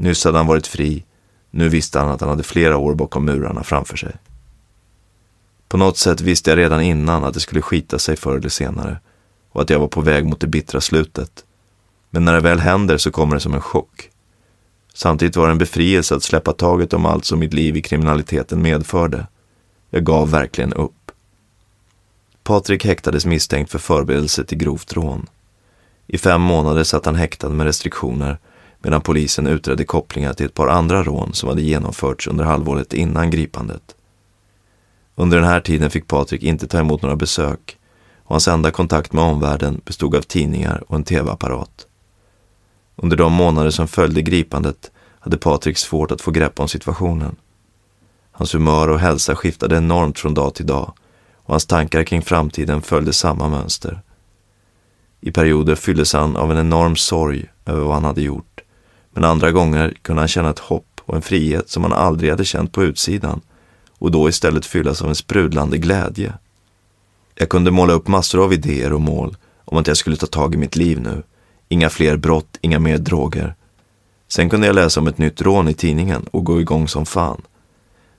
Nyss 0.00 0.24
hade 0.24 0.38
han 0.38 0.46
varit 0.46 0.66
fri. 0.66 1.04
Nu 1.50 1.68
visste 1.68 1.98
han 1.98 2.08
att 2.08 2.20
han 2.20 2.30
hade 2.30 2.42
flera 2.42 2.76
år 2.76 2.94
bakom 2.94 3.24
murarna 3.24 3.64
framför 3.64 3.96
sig. 3.96 4.16
På 5.68 5.76
något 5.76 5.98
sätt 5.98 6.20
visste 6.20 6.50
jag 6.50 6.56
redan 6.56 6.82
innan 6.82 7.24
att 7.24 7.34
det 7.34 7.40
skulle 7.40 7.62
skita 7.62 7.98
sig 7.98 8.16
förr 8.16 8.36
eller 8.36 8.48
senare. 8.48 9.00
och 9.52 9.62
att 9.62 9.70
jag 9.70 9.80
var 9.80 9.88
på 9.88 10.00
väg 10.00 10.26
mot 10.26 10.40
det 10.40 10.46
bittra 10.46 10.80
slutet. 10.80 11.44
Men 12.10 12.24
när 12.24 12.34
det 12.34 12.40
väl 12.40 12.58
händer 12.58 12.98
så 12.98 13.10
kommer 13.10 13.34
det 13.34 13.40
som 13.40 13.54
en 13.54 13.60
chock. 13.60 14.10
Samtidigt 14.94 15.36
var 15.36 15.46
det 15.46 15.52
en 15.52 15.58
befrielse 15.58 16.14
att 16.14 16.22
släppa 16.22 16.52
taget 16.52 16.92
om 16.92 17.06
allt 17.06 17.24
som 17.24 17.38
mitt 17.38 17.54
liv 17.54 17.76
i 17.76 17.82
kriminaliteten 17.82 18.62
medförde. 18.62 19.26
Jag 19.90 20.04
gav 20.04 20.30
verkligen 20.30 20.72
upp. 20.72 21.10
Patrik 22.42 22.84
häktades 22.84 23.26
misstänkt 23.26 23.70
för 23.70 23.78
förberedelse 23.78 24.44
till 24.44 24.58
grovt 24.58 24.92
rån. 24.92 25.26
I 26.06 26.18
fem 26.18 26.40
månader 26.40 26.84
satt 26.84 27.06
han 27.06 27.14
häktad 27.14 27.48
med 27.48 27.66
restriktioner 27.66 28.38
medan 28.82 29.00
polisen 29.00 29.46
utredde 29.46 29.84
kopplingar 29.84 30.32
till 30.32 30.46
ett 30.46 30.54
par 30.54 30.68
andra 30.68 31.02
rån 31.02 31.32
som 31.32 31.48
hade 31.48 31.62
genomförts 31.62 32.26
under 32.26 32.44
halvåret 32.44 32.92
innan 32.92 33.30
gripandet. 33.30 33.94
Under 35.14 35.36
den 35.36 35.46
här 35.46 35.60
tiden 35.60 35.90
fick 35.90 36.08
Patrik 36.08 36.42
inte 36.42 36.66
ta 36.66 36.78
emot 36.78 37.02
några 37.02 37.16
besök 37.16 37.78
och 38.24 38.30
hans 38.30 38.48
enda 38.48 38.70
kontakt 38.70 39.12
med 39.12 39.24
omvärlden 39.24 39.80
bestod 39.84 40.14
av 40.14 40.22
tidningar 40.22 40.84
och 40.86 40.96
en 40.96 41.04
tv-apparat. 41.04 41.86
Under 42.96 43.16
de 43.16 43.32
månader 43.32 43.70
som 43.70 43.88
följde 43.88 44.22
gripandet 44.22 44.90
hade 45.20 45.36
Patrik 45.36 45.78
svårt 45.78 46.10
att 46.10 46.20
få 46.20 46.30
grepp 46.30 46.60
om 46.60 46.68
situationen. 46.68 47.36
Hans 48.32 48.54
humör 48.54 48.88
och 48.88 48.98
hälsa 48.98 49.36
skiftade 49.36 49.76
enormt 49.76 50.18
från 50.18 50.34
dag 50.34 50.54
till 50.54 50.66
dag 50.66 50.92
och 51.34 51.54
hans 51.54 51.66
tankar 51.66 52.04
kring 52.04 52.22
framtiden 52.22 52.82
följde 52.82 53.12
samma 53.12 53.48
mönster. 53.48 54.02
I 55.20 55.32
perioder 55.32 55.74
fylldes 55.74 56.12
han 56.12 56.36
av 56.36 56.52
en 56.52 56.58
enorm 56.58 56.96
sorg 56.96 57.50
över 57.66 57.80
vad 57.80 57.94
han 57.94 58.04
hade 58.04 58.22
gjort, 58.22 58.60
men 59.10 59.24
andra 59.24 59.50
gånger 59.50 59.94
kunde 60.02 60.22
han 60.22 60.28
känna 60.28 60.50
ett 60.50 60.58
hopp 60.58 61.00
och 61.04 61.16
en 61.16 61.22
frihet 61.22 61.70
som 61.70 61.82
han 61.82 61.92
aldrig 61.92 62.30
hade 62.30 62.44
känt 62.44 62.72
på 62.72 62.84
utsidan 62.84 63.40
och 63.98 64.10
då 64.10 64.28
istället 64.28 64.66
fyllas 64.66 65.02
av 65.02 65.08
en 65.08 65.14
sprudlande 65.14 65.78
glädje. 65.78 66.32
Jag 67.34 67.48
kunde 67.48 67.70
måla 67.70 67.92
upp 67.92 68.08
massor 68.08 68.44
av 68.44 68.52
idéer 68.52 68.92
och 68.92 69.00
mål 69.00 69.36
om 69.64 69.78
att 69.78 69.86
jag 69.86 69.96
skulle 69.96 70.16
ta 70.16 70.26
tag 70.26 70.54
i 70.54 70.58
mitt 70.58 70.76
liv 70.76 71.00
nu. 71.00 71.22
Inga 71.68 71.90
fler 71.90 72.16
brott, 72.16 72.58
inga 72.60 72.78
mer 72.78 72.98
droger. 72.98 73.54
Sen 74.28 74.50
kunde 74.50 74.66
jag 74.66 74.74
läsa 74.74 75.00
om 75.00 75.06
ett 75.06 75.18
nytt 75.18 75.42
rån 75.42 75.68
i 75.68 75.74
tidningen 75.74 76.26
och 76.30 76.44
gå 76.44 76.60
igång 76.60 76.88
som 76.88 77.06
fan. 77.06 77.42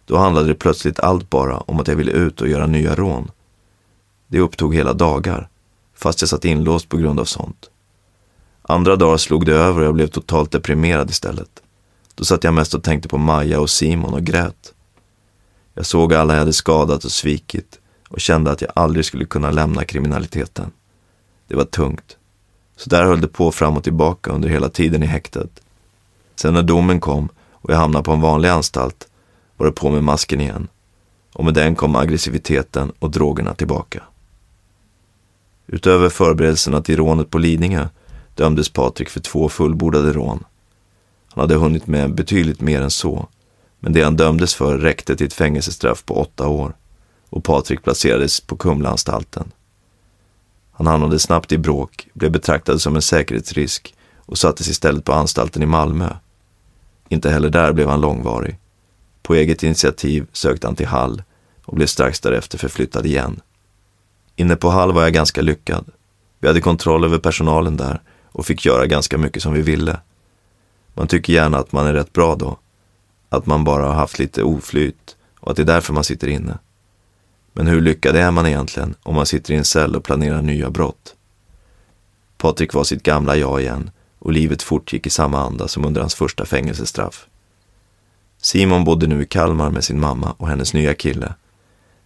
Då 0.06 0.18
handlade 0.18 0.48
det 0.48 0.56
plötsligt 0.56 1.00
allt 1.00 1.30
bara 1.30 1.58
om 1.58 1.80
att 1.80 1.88
jag 1.88 1.96
ville 1.96 2.12
ut 2.12 2.42
och 2.42 2.48
göra 2.48 2.68
nya 2.68 2.96
rån. 2.96 3.32
Det 4.28 4.40
upptog 4.40 4.76
hela 4.76 4.94
dagar, 4.94 5.50
fast 5.96 6.22
jag 6.22 6.30
satt 6.30 6.46
inlåst 6.46 6.90
på 6.90 6.98
grund 6.98 7.20
av 7.20 7.26
sånt. 7.26 7.71
Andra 8.62 8.96
dagar 8.96 9.18
slog 9.18 9.46
det 9.46 9.54
över 9.54 9.80
och 9.80 9.86
jag 9.86 9.94
blev 9.94 10.08
totalt 10.08 10.52
deprimerad 10.52 11.10
istället. 11.10 11.62
Då 12.16 12.26
satt 12.26 12.44
jag 12.44 12.54
mest 12.54 12.74
och 12.74 12.84
tänkte 12.84 13.10
på 13.10 13.18
Maja 13.18 13.60
och 13.60 13.70
Simon 13.70 14.14
och 14.14 14.24
grät. 14.24 14.74
Jag 15.74 15.86
såg 15.86 16.14
alla 16.14 16.34
jag 16.34 16.40
hade 16.40 16.54
skadat 16.54 17.04
och 17.04 17.12
svikit 17.12 17.80
och 18.10 18.22
kände 18.22 18.52
att 18.52 18.62
jag 18.62 18.72
aldrig 18.76 19.06
skulle 19.06 19.26
kunna 19.26 19.52
lämna 19.52 19.84
kriminaliteten. 19.84 20.72
Det 21.48 21.56
var 21.56 21.66
tungt. 21.66 22.18
Så 22.76 22.90
där 22.90 23.04
höll 23.04 23.22
det 23.22 23.28
på 23.28 23.52
fram 23.52 23.78
och 23.78 23.84
tillbaka 23.84 24.32
under 24.32 24.50
hela 24.50 24.70
tiden 24.70 25.04
i 25.04 25.06
häktet. 25.06 25.62
Sen 26.36 26.54
när 26.54 26.64
domen 26.64 27.00
kom 27.00 27.30
och 27.52 27.72
jag 27.72 27.78
hamnade 27.78 28.04
på 28.04 28.12
en 28.12 28.22
vanlig 28.22 28.50
anstalt 28.50 29.08
var 29.58 29.66
det 29.66 29.72
på 29.72 29.92
med 29.92 30.04
masken 30.04 30.42
igen. 30.42 30.68
Och 31.34 31.46
med 31.46 31.54
den 31.54 31.76
kom 31.76 31.96
aggressiviteten 31.96 32.92
och 33.00 33.12
drogerna 33.12 33.54
tillbaka. 33.54 34.04
Utöver 35.68 36.10
förberedelserna 36.10 36.82
till 36.82 36.98
rånet 36.98 37.30
på 37.30 37.38
Lidingö 37.38 37.88
dömdes 38.36 38.70
Patrik 38.70 39.10
för 39.10 39.20
två 39.20 39.50
fullbordade 39.50 40.14
rån. 40.14 40.44
Han 41.28 41.42
hade 41.42 41.56
hunnit 41.56 41.88
med 41.88 42.16
betydligt 42.16 42.62
mer 42.62 42.82
än 42.82 42.92
så, 42.92 43.28
men 43.80 43.94
det 43.94 44.04
han 44.04 44.16
dömdes 44.16 44.56
för 44.56 44.78
räckte 44.78 45.16
till 45.16 45.28
ett 45.28 45.34
fängelsestraff 45.34 46.06
på 46.06 46.22
åtta 46.22 46.48
år 46.48 46.76
och 47.30 47.44
Patrik 47.44 47.84
placerades 47.84 48.42
på 48.42 48.58
Kumlaanstalten. 48.58 49.52
Han 50.72 50.88
hamnade 50.88 51.20
snabbt 51.20 51.52
i 51.52 51.58
bråk, 51.58 52.08
blev 52.14 52.32
betraktad 52.32 52.82
som 52.82 52.96
en 52.96 53.02
säkerhetsrisk 53.02 53.96
och 54.16 54.38
sattes 54.38 54.68
istället 54.68 55.06
på 55.06 55.14
anstalten 55.14 55.64
i 55.64 55.66
Malmö. 55.66 56.10
Inte 57.10 57.30
heller 57.30 57.50
där 57.50 57.74
blev 57.74 57.90
han 57.90 58.02
långvarig. 58.02 58.58
På 59.22 59.36
eget 59.36 59.64
initiativ 59.64 60.28
sökte 60.32 60.68
han 60.68 60.76
till 60.76 60.88
Hall 60.88 61.24
och 61.66 61.76
blev 61.76 61.88
strax 61.88 62.20
därefter 62.20 62.58
förflyttad 62.58 63.06
igen. 63.06 63.42
Inne 64.36 64.56
på 64.56 64.70
Hall 64.70 64.94
var 64.94 65.04
jag 65.04 65.14
ganska 65.14 65.42
lyckad. 65.42 65.86
Vi 66.40 66.48
hade 66.48 66.62
kontroll 66.62 67.06
över 67.06 67.18
personalen 67.20 67.78
där 67.78 68.02
och 68.32 68.46
fick 68.46 68.66
göra 68.66 68.88
ganska 68.88 69.18
mycket 69.18 69.44
som 69.44 69.54
vi 69.54 69.62
ville. 69.62 70.00
Man 70.94 71.08
tycker 71.08 71.34
gärna 71.34 71.58
att 71.58 71.72
man 71.72 71.88
är 71.88 71.94
rätt 71.94 72.14
bra 72.14 72.36
då. 72.36 72.58
Att 73.30 73.46
man 73.46 73.64
bara 73.64 73.86
har 73.86 73.94
haft 73.94 74.20
lite 74.20 74.44
oflyt 74.44 75.16
och 75.40 75.52
att 75.52 75.58
det 75.58 75.64
är 75.64 75.66
därför 75.66 75.94
man 75.94 76.04
sitter 76.04 76.28
inne. 76.28 76.58
Men 77.54 77.68
hur 77.68 77.82
lyckad 77.82 78.16
är 78.16 78.32
man 78.32 78.48
egentligen 78.48 78.96
om 79.04 79.16
man 79.16 79.26
sitter 79.26 79.54
i 79.54 79.58
en 79.58 79.66
cell 79.66 79.96
och 79.96 80.04
planerar 80.04 80.42
nya 80.42 80.70
brott? 80.70 81.16
Patrik 82.38 82.74
var 82.74 82.84
sitt 82.84 83.04
gamla 83.04 83.36
jag 83.36 83.62
igen 83.62 83.92
och 84.20 84.32
livet 84.32 84.64
fortgick 84.64 85.08
i 85.08 85.10
samma 85.10 85.40
anda 85.40 85.68
som 85.68 85.86
under 85.86 86.02
hans 86.02 86.16
första 86.16 86.46
fängelsestraff. 86.46 87.28
Simon 88.42 88.84
bodde 88.84 89.08
nu 89.08 89.22
i 89.22 89.26
Kalmar 89.26 89.70
med 89.70 89.84
sin 89.84 90.00
mamma 90.00 90.36
och 90.38 90.48
hennes 90.48 90.74
nya 90.74 90.94
kille. 90.94 91.34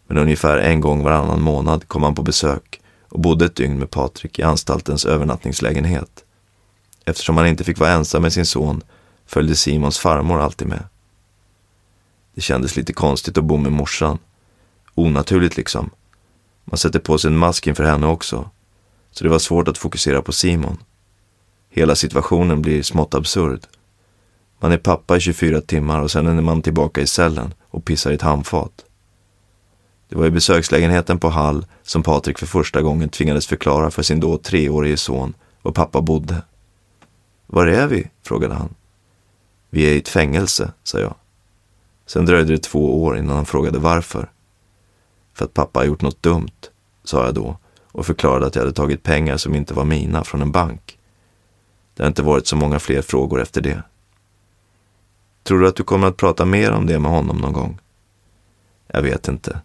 Men 0.08 0.18
ungefär 0.18 0.58
en 0.58 0.82
gång 0.82 1.04
varannan 1.04 1.42
månad 1.42 1.88
kom 1.88 2.04
han 2.04 2.16
på 2.16 2.22
besök 2.22 2.82
och 3.10 3.20
bodde 3.20 3.46
ett 3.46 3.56
dygn 3.56 3.80
med 3.80 3.92
Patrik 3.92 4.40
i 4.40 4.44
anstaltens 4.44 5.06
övernattningslägenhet. 5.06 6.24
Eftersom 7.06 7.38
han 7.38 7.48
inte 7.48 7.64
fick 7.64 7.80
vara 7.80 7.92
ensam 7.92 8.22
med 8.22 8.34
sin 8.34 8.46
son 8.46 8.84
följde 9.26 9.56
Simons 9.56 10.00
farmor 10.00 10.42
alltid 10.42 10.68
med. 10.68 10.84
Det 12.34 12.42
kändes 12.42 12.76
lite 12.76 12.94
konstigt 12.94 13.38
att 13.38 13.44
bo 13.44 13.58
med 13.58 13.72
morsan. 13.72 14.18
Onaturligt 14.96 15.58
liksom. 15.58 15.90
Man 16.64 16.78
sätter 16.78 17.00
på 17.00 17.18
sig 17.18 17.28
en 17.28 17.38
mask 17.38 17.68
inför 17.68 17.84
henne 17.84 18.08
också. 18.08 18.50
Så 19.12 19.24
det 19.24 19.30
var 19.30 19.40
svårt 19.40 19.68
att 19.68 19.78
fokusera 19.78 20.22
på 20.22 20.32
Simon. 20.32 20.78
Hela 21.70 21.96
situationen 21.96 22.62
blir 22.62 22.84
smått 22.84 23.14
absurd. 23.14 23.60
Man 24.60 24.72
är 24.72 24.78
pappa 24.78 25.18
i 25.18 25.20
24 25.20 25.62
timmar 25.62 26.02
och 26.02 26.12
sen 26.12 26.28
är 26.28 26.42
man 26.42 26.62
tillbaka 26.62 27.02
i 27.02 27.08
cellen 27.08 27.54
och 27.68 27.86
pissar 27.86 28.12
i 28.12 28.16
ett 28.16 28.22
handfat. 28.22 28.85
Det 30.16 30.20
var 30.20 30.28
i 30.28 30.32
besökslägenheten 30.32 31.20
på 31.20 31.30
Hall 31.30 31.66
som 31.84 32.04
Patrik 32.04 32.38
för 32.40 32.46
första 32.46 32.82
gången 32.82 33.10
tvingades 33.10 33.48
förklara 33.48 33.92
för 33.92 34.02
sin 34.04 34.20
då 34.20 34.38
treårige 34.38 34.98
son 34.98 35.34
var 35.62 35.72
pappa 35.72 36.02
bodde. 36.02 36.42
Var 37.48 37.68
är 37.68 37.88
vi? 37.88 38.10
frågade 38.24 38.54
han. 38.54 38.76
Vi 39.70 39.90
är 39.90 39.94
i 39.94 39.98
ett 39.98 40.08
fängelse, 40.08 40.72
sa 40.84 41.00
jag. 41.00 41.16
Sen 42.06 42.26
dröjde 42.26 42.52
det 42.52 42.64
två 42.64 43.04
år 43.04 43.18
innan 43.18 43.36
han 43.36 43.46
frågade 43.46 43.80
varför. 43.80 44.32
För 45.34 45.46
att 45.46 45.54
pappa 45.54 45.80
har 45.80 45.86
gjort 45.86 46.02
något 46.02 46.24
dumt, 46.24 46.70
sa 47.04 47.26
jag 47.26 47.34
då 47.34 47.58
och 47.92 48.06
förklarade 48.06 48.46
att 48.46 48.56
jag 48.56 48.62
hade 48.62 48.76
tagit 48.76 49.04
pengar 49.04 49.38
som 49.38 49.56
inte 49.56 49.74
var 49.74 49.86
mina 49.86 50.24
från 50.24 50.42
en 50.42 50.52
bank. 50.52 50.98
Det 51.94 52.04
har 52.04 52.08
inte 52.08 52.24
varit 52.24 52.48
så 52.48 52.56
många 52.56 52.80
fler 52.80 53.02
frågor 53.02 53.42
efter 53.42 53.62
det. 53.62 53.84
Tror 55.44 55.60
du 55.60 55.68
att 55.68 55.76
du 55.76 55.84
kommer 55.84 56.08
att 56.08 56.18
prata 56.18 56.46
mer 56.46 56.72
om 56.72 56.86
det 56.86 57.00
med 57.00 57.12
honom 57.12 57.38
någon 57.38 57.54
gång? 57.54 57.80
Jag 58.88 59.02
vet 59.02 59.28
inte. 59.28 59.62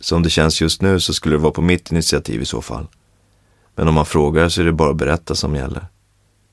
Som 0.00 0.22
det 0.22 0.30
känns 0.30 0.60
just 0.60 0.82
nu 0.82 1.00
så 1.00 1.14
skulle 1.14 1.34
det 1.34 1.42
vara 1.42 1.52
på 1.52 1.62
mitt 1.62 1.92
initiativ 1.92 2.42
i 2.42 2.44
så 2.44 2.62
fall. 2.62 2.86
Men 3.74 3.88
om 3.88 3.94
man 3.94 4.06
frågar 4.06 4.48
så 4.48 4.60
är 4.60 4.64
det 4.64 4.72
bara 4.72 4.90
att 4.90 4.96
berätta 4.96 5.34
som 5.34 5.54
gäller. 5.54 5.86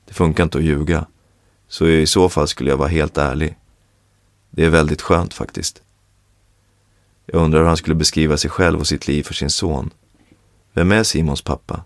Det 0.04 0.14
funkar 0.14 0.44
inte 0.44 0.58
att 0.58 0.64
ljuga. 0.64 1.06
Så 1.68 1.86
i 1.86 2.06
så 2.06 2.28
fall 2.28 2.48
skulle 2.48 2.70
jag 2.70 2.76
vara 2.76 2.88
helt 2.88 3.18
ärlig. 3.18 3.58
Det 4.50 4.64
är 4.64 4.70
väldigt 4.70 5.02
skönt 5.02 5.34
faktiskt. 5.34 5.82
Jag 7.26 7.42
undrar 7.42 7.60
hur 7.60 7.66
han 7.66 7.76
skulle 7.76 7.94
beskriva 7.94 8.36
sig 8.36 8.50
själv 8.50 8.80
och 8.80 8.86
sitt 8.86 9.08
liv 9.08 9.22
för 9.22 9.34
sin 9.34 9.50
son. 9.50 9.90
Vem 10.72 10.92
är 10.92 11.02
Simons 11.02 11.42
pappa? 11.42 11.84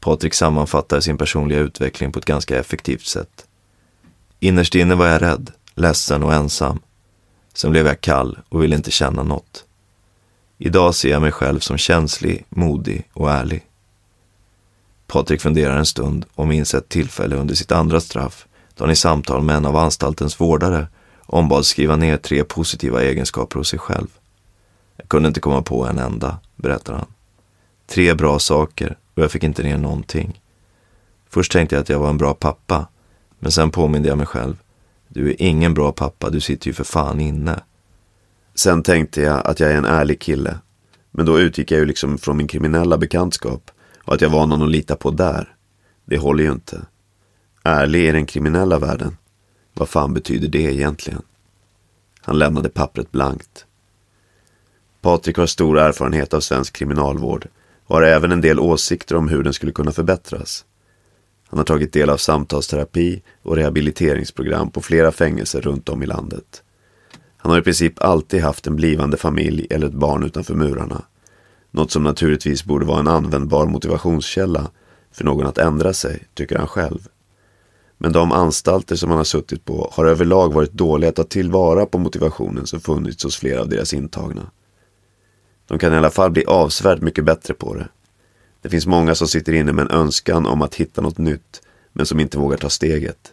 Patrik 0.00 0.34
sammanfattar 0.34 1.00
sin 1.00 1.18
personliga 1.18 1.58
utveckling 1.58 2.12
på 2.12 2.18
ett 2.18 2.24
ganska 2.24 2.58
effektivt 2.58 3.06
sätt. 3.06 3.46
Innerst 4.40 4.74
inne 4.74 4.94
var 4.94 5.06
jag 5.06 5.22
rädd, 5.22 5.52
ledsen 5.74 6.22
och 6.22 6.34
ensam. 6.34 6.80
Sen 7.54 7.70
blev 7.70 7.86
jag 7.86 8.00
kall 8.00 8.38
och 8.48 8.62
ville 8.62 8.76
inte 8.76 8.90
känna 8.90 9.22
något. 9.22 9.65
Idag 10.58 10.94
ser 10.94 11.10
jag 11.10 11.22
mig 11.22 11.32
själv 11.32 11.60
som 11.60 11.78
känslig, 11.78 12.44
modig 12.48 13.08
och 13.12 13.30
ärlig. 13.30 13.66
Patrik 15.06 15.40
funderar 15.40 15.76
en 15.76 15.86
stund 15.86 16.26
och 16.34 16.48
minns 16.48 16.74
ett 16.74 16.88
tillfälle 16.88 17.36
under 17.36 17.54
sitt 17.54 17.72
andra 17.72 18.00
straff 18.00 18.46
då 18.74 18.84
han 18.84 18.92
i 18.92 18.96
samtal 18.96 19.42
med 19.42 19.56
en 19.56 19.66
av 19.66 19.76
anstaltens 19.76 20.40
vårdare 20.40 20.86
ombads 21.26 21.68
skriva 21.68 21.96
ner 21.96 22.16
tre 22.16 22.44
positiva 22.44 23.02
egenskaper 23.02 23.58
hos 23.58 23.68
sig 23.68 23.78
själv. 23.78 24.06
Jag 24.96 25.08
kunde 25.08 25.28
inte 25.28 25.40
komma 25.40 25.62
på 25.62 25.86
en 25.86 25.98
enda, 25.98 26.38
berättar 26.56 26.94
han. 26.94 27.06
Tre 27.86 28.14
bra 28.14 28.38
saker 28.38 28.96
och 29.14 29.22
jag 29.22 29.30
fick 29.30 29.42
inte 29.42 29.62
ner 29.62 29.76
någonting. 29.78 30.40
Först 31.30 31.52
tänkte 31.52 31.76
jag 31.76 31.82
att 31.82 31.88
jag 31.88 31.98
var 31.98 32.10
en 32.10 32.18
bra 32.18 32.34
pappa, 32.34 32.88
men 33.38 33.52
sen 33.52 33.70
påminde 33.70 34.08
jag 34.08 34.18
mig 34.18 34.26
själv. 34.26 34.56
Du 35.08 35.30
är 35.30 35.42
ingen 35.42 35.74
bra 35.74 35.92
pappa, 35.92 36.30
du 36.30 36.40
sitter 36.40 36.66
ju 36.66 36.72
för 36.72 36.84
fan 36.84 37.20
inne. 37.20 37.60
Sen 38.56 38.82
tänkte 38.82 39.20
jag 39.20 39.46
att 39.46 39.60
jag 39.60 39.70
är 39.70 39.76
en 39.76 39.84
ärlig 39.84 40.20
kille. 40.20 40.58
Men 41.10 41.26
då 41.26 41.40
utgick 41.40 41.70
jag 41.70 41.78
ju 41.78 41.86
liksom 41.86 42.18
från 42.18 42.36
min 42.36 42.48
kriminella 42.48 42.98
bekantskap 42.98 43.70
och 44.04 44.14
att 44.14 44.20
jag 44.20 44.30
var 44.30 44.46
någon 44.46 44.62
att 44.62 44.70
lita 44.70 44.96
på 44.96 45.10
där. 45.10 45.56
Det 46.04 46.18
håller 46.18 46.44
ju 46.44 46.52
inte. 46.52 46.86
Ärlig 47.62 48.08
i 48.08 48.12
den 48.12 48.26
kriminella 48.26 48.78
världen. 48.78 49.16
Vad 49.74 49.88
fan 49.88 50.14
betyder 50.14 50.48
det 50.48 50.74
egentligen? 50.74 51.22
Han 52.20 52.38
lämnade 52.38 52.68
pappret 52.68 53.12
blankt. 53.12 53.66
Patrik 55.00 55.36
har 55.36 55.46
stor 55.46 55.78
erfarenhet 55.78 56.34
av 56.34 56.40
svensk 56.40 56.76
kriminalvård. 56.76 57.48
och 57.86 57.94
har 57.94 58.02
även 58.02 58.32
en 58.32 58.40
del 58.40 58.60
åsikter 58.60 59.16
om 59.16 59.28
hur 59.28 59.42
den 59.42 59.52
skulle 59.52 59.72
kunna 59.72 59.92
förbättras. 59.92 60.64
Han 61.48 61.58
har 61.58 61.64
tagit 61.64 61.92
del 61.92 62.10
av 62.10 62.16
samtalsterapi 62.16 63.22
och 63.42 63.56
rehabiliteringsprogram 63.56 64.70
på 64.70 64.80
flera 64.80 65.12
fängelser 65.12 65.60
runt 65.60 65.88
om 65.88 66.02
i 66.02 66.06
landet. 66.06 66.62
Han 67.46 67.50
har 67.50 67.58
i 67.58 67.62
princip 67.62 68.02
alltid 68.02 68.42
haft 68.42 68.66
en 68.66 68.76
blivande 68.76 69.16
familj 69.16 69.66
eller 69.70 69.86
ett 69.86 69.92
barn 69.92 70.24
utanför 70.24 70.54
murarna. 70.54 71.02
Något 71.70 71.90
som 71.90 72.02
naturligtvis 72.02 72.64
borde 72.64 72.86
vara 72.86 73.00
en 73.00 73.08
användbar 73.08 73.66
motivationskälla 73.66 74.70
för 75.12 75.24
någon 75.24 75.46
att 75.46 75.58
ändra 75.58 75.92
sig, 75.92 76.24
tycker 76.34 76.58
han 76.58 76.68
själv. 76.68 77.08
Men 77.98 78.12
de 78.12 78.32
anstalter 78.32 78.96
som 78.96 79.10
han 79.10 79.16
har 79.16 79.24
suttit 79.24 79.64
på 79.64 79.90
har 79.92 80.04
överlag 80.04 80.52
varit 80.52 80.72
dåliga 80.72 81.08
att 81.08 81.16
ta 81.16 81.24
tillvara 81.24 81.86
på 81.86 81.98
motivationen 81.98 82.66
som 82.66 82.80
funnits 82.80 83.24
hos 83.24 83.36
flera 83.36 83.60
av 83.60 83.68
deras 83.68 83.94
intagna. 83.94 84.50
De 85.66 85.78
kan 85.78 85.92
i 85.92 85.96
alla 85.96 86.10
fall 86.10 86.30
bli 86.30 86.44
avsevärt 86.44 87.00
mycket 87.00 87.24
bättre 87.24 87.54
på 87.54 87.74
det. 87.74 87.88
Det 88.62 88.68
finns 88.68 88.86
många 88.86 89.14
som 89.14 89.28
sitter 89.28 89.52
inne 89.52 89.72
med 89.72 89.82
en 89.82 89.98
önskan 89.98 90.46
om 90.46 90.62
att 90.62 90.74
hitta 90.74 91.00
något 91.00 91.18
nytt, 91.18 91.62
men 91.92 92.06
som 92.06 92.20
inte 92.20 92.38
vågar 92.38 92.56
ta 92.56 92.68
steget. 92.68 93.32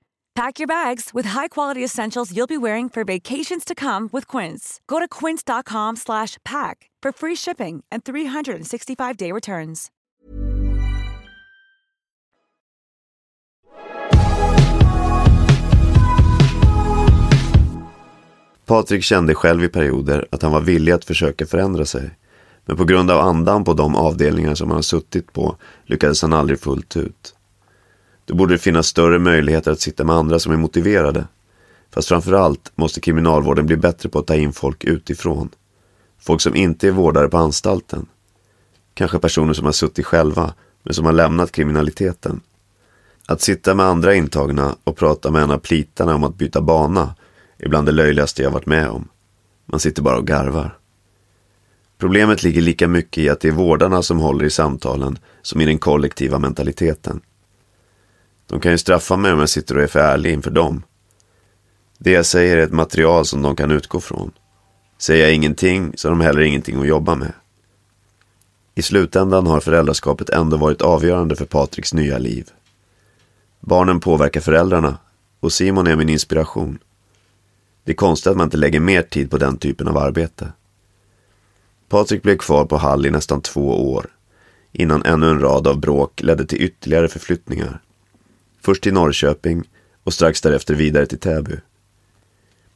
Pack 0.35 0.59
your 0.59 0.67
bags 0.67 1.09
with 1.13 1.29
high-quality 1.29 1.83
essentials 1.83 2.31
you'll 2.31 2.47
be 2.47 2.57
wearing 2.57 2.89
for 2.89 3.03
vacations 3.03 3.65
to 3.65 3.75
come 3.75 4.09
with 4.13 4.37
Quince. 4.37 4.79
Go 4.87 4.99
to 4.99 5.07
quince.com/pack 5.19 6.89
for 7.03 7.11
free 7.11 7.35
shipping 7.35 7.83
and 7.91 8.03
365-day 8.03 9.31
returns. 9.31 9.91
Patrik 18.65 19.03
kände 19.03 19.35
själv 19.35 19.63
i 19.63 19.69
perioder 19.69 20.27
att 20.31 20.41
han 20.41 20.51
var 20.51 20.61
villig 20.61 20.91
att 20.91 21.05
försöka 21.05 21.45
förändra 21.45 21.85
sig. 21.85 22.17
Men 22.65 22.77
på 22.77 22.83
grund 22.83 23.11
av 23.11 23.19
andan 23.19 23.63
på 23.63 23.73
de 23.73 23.95
avdelningar 23.95 24.55
som 24.55 24.67
han 24.67 24.75
har 24.77 24.81
suttit 24.81 25.33
på 25.33 25.57
lyckades 25.85 26.21
han 26.21 26.33
aldrig 26.33 26.59
fullt 26.59 26.97
ut. 26.97 27.35
Då 28.25 28.35
borde 28.35 28.53
det 28.53 28.57
finnas 28.57 28.87
större 28.87 29.19
möjligheter 29.19 29.71
att 29.71 29.81
sitta 29.81 30.03
med 30.03 30.15
andra 30.15 30.39
som 30.39 30.53
är 30.53 30.57
motiverade. 30.57 31.27
Fast 31.93 32.07
framförallt 32.07 32.71
måste 32.75 32.99
kriminalvården 32.99 33.65
bli 33.65 33.77
bättre 33.77 34.09
på 34.09 34.19
att 34.19 34.27
ta 34.27 34.35
in 34.35 34.53
folk 34.53 34.83
utifrån. 34.83 35.49
Folk 36.19 36.41
som 36.41 36.55
inte 36.55 36.87
är 36.87 36.91
vårdare 36.91 37.27
på 37.27 37.37
anstalten. 37.37 38.05
Kanske 38.93 39.19
personer 39.19 39.53
som 39.53 39.65
har 39.65 39.71
suttit 39.71 40.05
själva, 40.05 40.53
men 40.83 40.93
som 40.93 41.05
har 41.05 41.13
lämnat 41.13 41.51
kriminaliteten. 41.51 42.41
Att 43.25 43.41
sitta 43.41 43.75
med 43.75 43.85
andra 43.85 44.15
intagna 44.15 44.75
och 44.83 44.97
prata 44.97 45.31
med 45.31 45.43
en 45.43 45.51
av 45.51 45.57
plitarna 45.57 46.15
om 46.15 46.23
att 46.23 46.37
byta 46.37 46.61
bana 46.61 47.15
är 47.57 47.69
bland 47.69 47.87
det 47.87 47.91
löjligaste 47.91 48.43
jag 48.43 48.51
varit 48.51 48.65
med 48.65 48.89
om. 48.89 49.07
Man 49.65 49.79
sitter 49.79 50.01
bara 50.01 50.17
och 50.17 50.27
garvar. 50.27 50.77
Problemet 51.97 52.43
ligger 52.43 52.61
lika 52.61 52.87
mycket 52.87 53.17
i 53.17 53.29
att 53.29 53.39
det 53.39 53.47
är 53.47 53.51
vårdarna 53.51 54.01
som 54.01 54.19
håller 54.19 54.45
i 54.45 54.49
samtalen 54.49 55.17
som 55.41 55.61
i 55.61 55.65
den 55.65 55.77
kollektiva 55.77 56.39
mentaliteten. 56.39 57.21
De 58.47 58.59
kan 58.59 58.71
ju 58.71 58.77
straffa 58.77 59.17
mig 59.17 59.33
om 59.33 59.39
jag 59.39 59.49
sitter 59.49 59.77
och 59.77 59.83
är 59.83 59.87
för 59.87 59.99
ärlig 59.99 60.33
inför 60.33 60.51
dem. 60.51 60.83
Det 61.97 62.11
jag 62.11 62.25
säger 62.25 62.57
är 62.57 62.61
ett 62.61 62.71
material 62.71 63.25
som 63.25 63.41
de 63.41 63.55
kan 63.55 63.71
utgå 63.71 63.99
från. 63.99 64.31
Säger 64.97 65.23
jag 65.23 65.33
ingenting 65.33 65.93
så 65.95 66.07
har 66.07 66.15
de 66.15 66.21
heller 66.21 66.41
ingenting 66.41 66.81
att 66.81 66.87
jobba 66.87 67.15
med. 67.15 67.33
I 68.75 68.81
slutändan 68.81 69.47
har 69.47 69.59
föräldraskapet 69.59 70.29
ändå 70.29 70.57
varit 70.57 70.81
avgörande 70.81 71.35
för 71.35 71.45
Patriks 71.45 71.93
nya 71.93 72.17
liv. 72.17 72.49
Barnen 73.59 73.99
påverkar 73.99 74.41
föräldrarna 74.41 74.97
och 75.39 75.53
Simon 75.53 75.87
är 75.87 75.95
min 75.95 76.09
inspiration. 76.09 76.79
Det 77.83 77.91
är 77.91 77.95
konstigt 77.95 78.31
att 78.31 78.37
man 78.37 78.47
inte 78.47 78.57
lägger 78.57 78.79
mer 78.79 79.01
tid 79.01 79.31
på 79.31 79.37
den 79.37 79.57
typen 79.57 79.87
av 79.87 79.97
arbete. 79.97 80.51
Patrik 81.89 82.23
blev 82.23 82.37
kvar 82.37 82.65
på 82.65 82.77
Hall 82.77 83.05
i 83.05 83.11
nästan 83.11 83.41
två 83.41 83.93
år 83.93 84.05
innan 84.71 85.05
ännu 85.05 85.29
en 85.29 85.39
rad 85.39 85.67
av 85.67 85.79
bråk 85.79 86.21
ledde 86.21 86.45
till 86.45 86.61
ytterligare 86.61 87.07
förflyttningar. 87.07 87.81
Först 88.61 88.83
till 88.83 88.93
Norrköping 88.93 89.63
och 90.03 90.13
strax 90.13 90.41
därefter 90.41 90.75
vidare 90.75 91.05
till 91.05 91.19
Täby. 91.19 91.55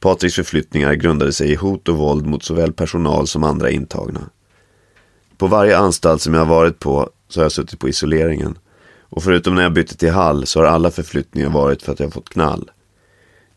Patriks 0.00 0.34
förflyttningar 0.34 0.94
grundade 0.94 1.32
sig 1.32 1.50
i 1.50 1.54
hot 1.54 1.88
och 1.88 1.96
våld 1.96 2.26
mot 2.26 2.44
såväl 2.44 2.72
personal 2.72 3.26
som 3.26 3.44
andra 3.44 3.70
intagna. 3.70 4.20
På 5.36 5.46
varje 5.46 5.78
anstalt 5.78 6.22
som 6.22 6.34
jag 6.34 6.40
har 6.40 6.54
varit 6.54 6.78
på 6.78 7.10
så 7.28 7.40
har 7.40 7.44
jag 7.44 7.52
suttit 7.52 7.80
på 7.80 7.88
isoleringen. 7.88 8.58
Och 9.00 9.22
förutom 9.22 9.54
när 9.54 9.62
jag 9.62 9.72
bytte 9.72 9.96
till 9.96 10.10
Hall 10.10 10.46
så 10.46 10.60
har 10.60 10.66
alla 10.66 10.90
förflyttningar 10.90 11.50
varit 11.50 11.82
för 11.82 11.92
att 11.92 12.00
jag 12.00 12.06
har 12.06 12.10
fått 12.10 12.28
knall. 12.28 12.70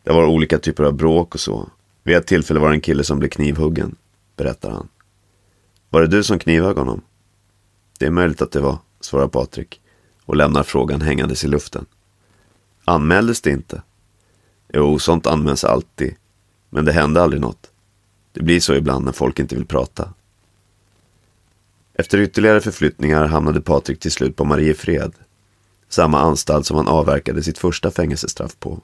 Det 0.04 0.12
var 0.12 0.26
olika 0.26 0.60
typer 0.60 0.84
av 0.84 0.94
bråk 0.94 1.36
och 1.36 1.42
så. 1.42 1.70
Vid 2.04 2.16
ett 2.16 2.28
tillfälle 2.28 2.60
var 2.60 2.70
det 2.70 2.76
en 2.76 2.82
kille 2.82 3.04
som 3.04 3.20
blev 3.20 3.30
knivhuggen, 3.30 3.96
berättar 4.36 4.72
han. 4.72 4.88
Var 5.90 6.02
det 6.02 6.08
du 6.08 6.24
som 6.24 6.40
knivhögg 6.40 6.78
honom? 6.78 7.02
Det 8.00 8.06
är 8.06 8.12
möjligt 8.12 8.42
att 8.42 8.52
det 8.52 8.60
var, 8.60 8.78
svarar 9.02 9.28
Patrik 9.28 9.82
och 10.26 10.36
lämnar 10.36 10.64
frågan 10.64 11.02
hängandes 11.02 11.44
i 11.44 11.48
luften. 11.48 11.86
Anmäldes 12.90 13.42
det 13.42 13.52
inte? 13.52 13.82
Jo, 14.74 15.00
sånt 15.00 15.28
anmäls 15.28 15.64
alltid. 15.64 16.16
Men 16.70 16.86
det 16.86 16.92
hände 16.92 17.22
aldrig 17.22 17.42
något. 17.42 17.72
Det 18.32 18.44
blir 18.44 18.60
så 18.60 18.74
ibland 18.74 19.06
när 19.06 19.12
folk 19.12 19.40
inte 19.40 19.56
vill 19.56 19.66
prata. 19.66 20.14
Efter 21.94 22.18
ytterligare 22.18 22.62
förflyttningar 22.62 23.26
hamnade 23.26 23.62
Patrik 23.62 24.00
till 24.00 24.12
slut 24.12 24.36
på 24.36 24.46
Mariefred. 24.46 25.14
Samma 25.90 26.20
anstalt 26.20 26.66
som 26.66 26.78
han 26.78 26.88
avverkade 26.88 27.44
sitt 27.44 27.58
första 27.58 27.92
fängelsestraff 27.92 28.56
på. 28.60 28.82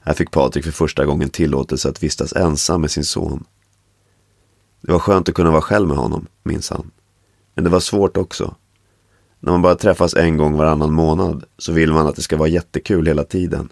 Här 0.00 0.14
fick 0.14 0.30
Patrik 0.30 0.64
för 0.64 0.72
första 0.72 1.04
gången 1.04 1.30
tillåtelse 1.30 1.88
att 1.88 2.02
vistas 2.02 2.32
ensam 2.32 2.80
med 2.80 2.90
sin 2.90 3.04
son. 3.04 3.44
Det 4.80 4.92
var 4.92 4.98
skönt 4.98 5.28
att 5.28 5.34
kunna 5.34 5.50
vara 5.50 5.62
själv 5.62 5.88
med 5.88 5.96
honom, 5.96 6.26
minns 6.42 6.70
han. 6.70 6.90
Men 7.54 7.64
det 7.64 7.70
var 7.70 7.80
svårt 7.80 8.16
också. 8.16 8.54
När 9.44 9.52
man 9.52 9.62
bara 9.62 9.74
träffas 9.74 10.14
en 10.14 10.36
gång 10.36 10.56
varannan 10.56 10.92
månad 10.92 11.44
så 11.58 11.72
vill 11.72 11.92
man 11.92 12.06
att 12.06 12.16
det 12.16 12.22
ska 12.22 12.36
vara 12.36 12.48
jättekul 12.48 13.06
hela 13.06 13.24
tiden. 13.24 13.68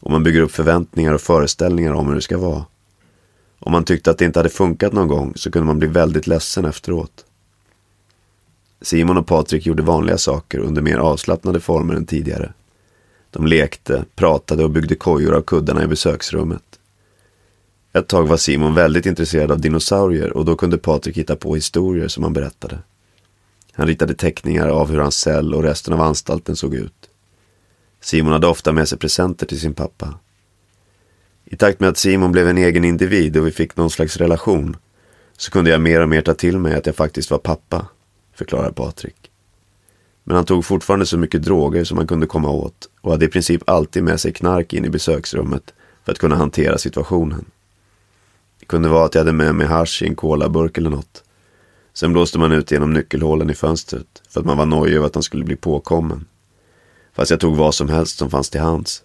Och 0.00 0.10
man 0.10 0.22
bygger 0.22 0.40
upp 0.40 0.52
förväntningar 0.52 1.12
och 1.12 1.20
föreställningar 1.20 1.92
om 1.92 2.08
hur 2.08 2.14
det 2.14 2.20
ska 2.20 2.38
vara. 2.38 2.64
Om 3.58 3.72
man 3.72 3.84
tyckte 3.84 4.10
att 4.10 4.18
det 4.18 4.24
inte 4.24 4.38
hade 4.38 4.48
funkat 4.48 4.92
någon 4.92 5.08
gång 5.08 5.32
så 5.36 5.50
kunde 5.50 5.66
man 5.66 5.78
bli 5.78 5.88
väldigt 5.88 6.26
ledsen 6.26 6.64
efteråt. 6.64 7.24
Simon 8.82 9.16
och 9.16 9.26
Patrik 9.26 9.66
gjorde 9.66 9.82
vanliga 9.82 10.18
saker 10.18 10.58
under 10.58 10.82
mer 10.82 10.98
avslappnade 10.98 11.60
former 11.60 11.94
än 11.94 12.06
tidigare. 12.06 12.52
De 13.30 13.46
lekte, 13.46 14.04
pratade 14.14 14.64
och 14.64 14.70
byggde 14.70 14.94
kojor 14.94 15.34
av 15.34 15.42
kuddarna 15.42 15.84
i 15.84 15.86
besöksrummet. 15.86 16.62
Ett 17.92 18.08
tag 18.08 18.28
var 18.28 18.36
Simon 18.36 18.74
väldigt 18.74 19.06
intresserad 19.06 19.50
av 19.50 19.60
dinosaurier 19.60 20.32
och 20.32 20.44
då 20.44 20.56
kunde 20.56 20.78
Patrik 20.78 21.16
hitta 21.16 21.36
på 21.36 21.54
historier 21.54 22.08
som 22.08 22.22
han 22.22 22.32
berättade. 22.32 22.78
Han 23.80 23.88
ritade 23.88 24.14
teckningar 24.14 24.68
av 24.68 24.90
hur 24.90 24.98
hans 24.98 25.16
cell 25.16 25.54
och 25.54 25.62
resten 25.62 25.94
av 25.94 26.00
anstalten 26.00 26.56
såg 26.56 26.74
ut. 26.74 27.10
Simon 28.00 28.32
hade 28.32 28.46
ofta 28.46 28.72
med 28.72 28.88
sig 28.88 28.98
presenter 28.98 29.46
till 29.46 29.60
sin 29.60 29.74
pappa. 29.74 30.14
I 31.44 31.56
takt 31.56 31.80
med 31.80 31.88
att 31.88 31.98
Simon 31.98 32.32
blev 32.32 32.48
en 32.48 32.58
egen 32.58 32.84
individ 32.84 33.36
och 33.36 33.46
vi 33.46 33.50
fick 33.50 33.76
någon 33.76 33.90
slags 33.90 34.16
relation 34.16 34.76
så 35.36 35.50
kunde 35.50 35.70
jag 35.70 35.80
mer 35.80 36.00
och 36.00 36.08
mer 36.08 36.22
ta 36.22 36.34
till 36.34 36.58
mig 36.58 36.74
att 36.74 36.86
jag 36.86 36.96
faktiskt 36.96 37.30
var 37.30 37.38
pappa, 37.38 37.86
förklarar 38.34 38.70
Patrik. 38.70 39.30
Men 40.24 40.36
han 40.36 40.44
tog 40.44 40.64
fortfarande 40.64 41.06
så 41.06 41.18
mycket 41.18 41.42
droger 41.42 41.84
som 41.84 41.98
han 41.98 42.06
kunde 42.06 42.26
komma 42.26 42.50
åt 42.50 42.88
och 43.00 43.10
hade 43.10 43.24
i 43.24 43.28
princip 43.28 43.68
alltid 43.68 44.04
med 44.04 44.20
sig 44.20 44.32
knark 44.32 44.72
in 44.72 44.84
i 44.84 44.90
besöksrummet 44.90 45.74
för 46.04 46.12
att 46.12 46.18
kunna 46.18 46.36
hantera 46.36 46.78
situationen. 46.78 47.44
Det 48.58 48.66
kunde 48.66 48.88
vara 48.88 49.06
att 49.06 49.14
jag 49.14 49.20
hade 49.20 49.32
med 49.32 49.54
mig 49.54 49.66
hasch 49.66 50.02
i 50.02 50.06
en 50.06 50.14
kolaburk 50.14 50.78
eller 50.78 50.90
något. 50.90 51.24
Sen 51.92 52.12
blåste 52.12 52.38
man 52.38 52.52
ut 52.52 52.70
genom 52.70 52.92
nyckelhålen 52.92 53.50
i 53.50 53.54
fönstret 53.54 54.22
för 54.28 54.40
att 54.40 54.46
man 54.46 54.58
var 54.58 54.66
nojig 54.66 54.96
över 54.96 55.06
att 55.06 55.14
han 55.14 55.22
skulle 55.22 55.44
bli 55.44 55.56
påkommen. 55.56 56.26
Fast 57.12 57.30
jag 57.30 57.40
tog 57.40 57.56
vad 57.56 57.74
som 57.74 57.88
helst 57.88 58.18
som 58.18 58.30
fanns 58.30 58.50
till 58.50 58.60
hands. 58.60 59.02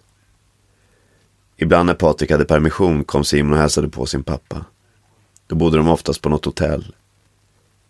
Ibland 1.56 1.86
när 1.86 1.94
Patrik 1.94 2.30
hade 2.30 2.44
permission 2.44 3.04
kom 3.04 3.24
Simon 3.24 3.52
och 3.52 3.58
hälsade 3.58 3.88
på 3.88 4.06
sin 4.06 4.22
pappa. 4.22 4.64
Då 5.46 5.56
bodde 5.56 5.76
de 5.76 5.88
oftast 5.88 6.22
på 6.22 6.28
något 6.28 6.44
hotell. 6.44 6.94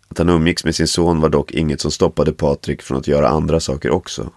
Att 0.07 0.17
han 0.17 0.29
umgicks 0.29 0.65
med 0.65 0.75
sin 0.75 0.87
son 0.87 1.21
var 1.21 1.29
dock 1.29 1.51
inget 1.51 1.81
som 1.81 1.91
stoppade 1.91 2.33
Patrik 2.33 2.81
från 2.81 2.97
att 2.97 3.07
göra 3.07 3.29
andra 3.29 3.59
saker 3.59 3.89
också. 3.91 4.29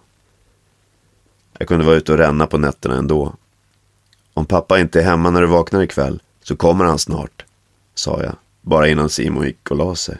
Jag 1.57 1.67
kunde 1.67 1.85
vara 1.85 1.95
ute 1.95 2.11
och 2.11 2.17
ränna 2.17 2.47
på 2.47 2.57
nätterna 2.57 2.95
ändå. 2.95 3.33
Om 4.33 4.45
pappa 4.45 4.79
inte 4.79 4.99
är 4.99 5.03
hemma 5.03 5.29
när 5.29 5.41
du 5.41 5.47
vaknar 5.47 5.81
ikväll 5.81 6.21
så 6.43 6.55
kommer 6.55 6.85
han 6.85 6.99
snart, 6.99 7.45
sa 7.95 8.23
jag, 8.23 8.35
bara 8.61 8.87
innan 8.87 9.09
Simon 9.09 9.45
gick 9.45 9.71
och 9.71 9.77
la 9.77 9.95
sig. 9.95 10.17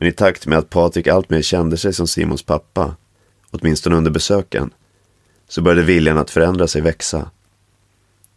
Men 0.00 0.08
i 0.08 0.12
takt 0.12 0.46
med 0.46 0.58
att 0.58 0.70
Patrik 0.70 1.06
alltmer 1.06 1.42
kände 1.42 1.76
sig 1.76 1.92
som 1.92 2.06
Simons 2.06 2.42
pappa, 2.42 2.96
åtminstone 3.50 3.96
under 3.96 4.10
besöken, 4.10 4.70
så 5.48 5.62
började 5.62 5.82
viljan 5.82 6.18
att 6.18 6.30
förändra 6.30 6.66
sig 6.66 6.82
växa. 6.82 7.30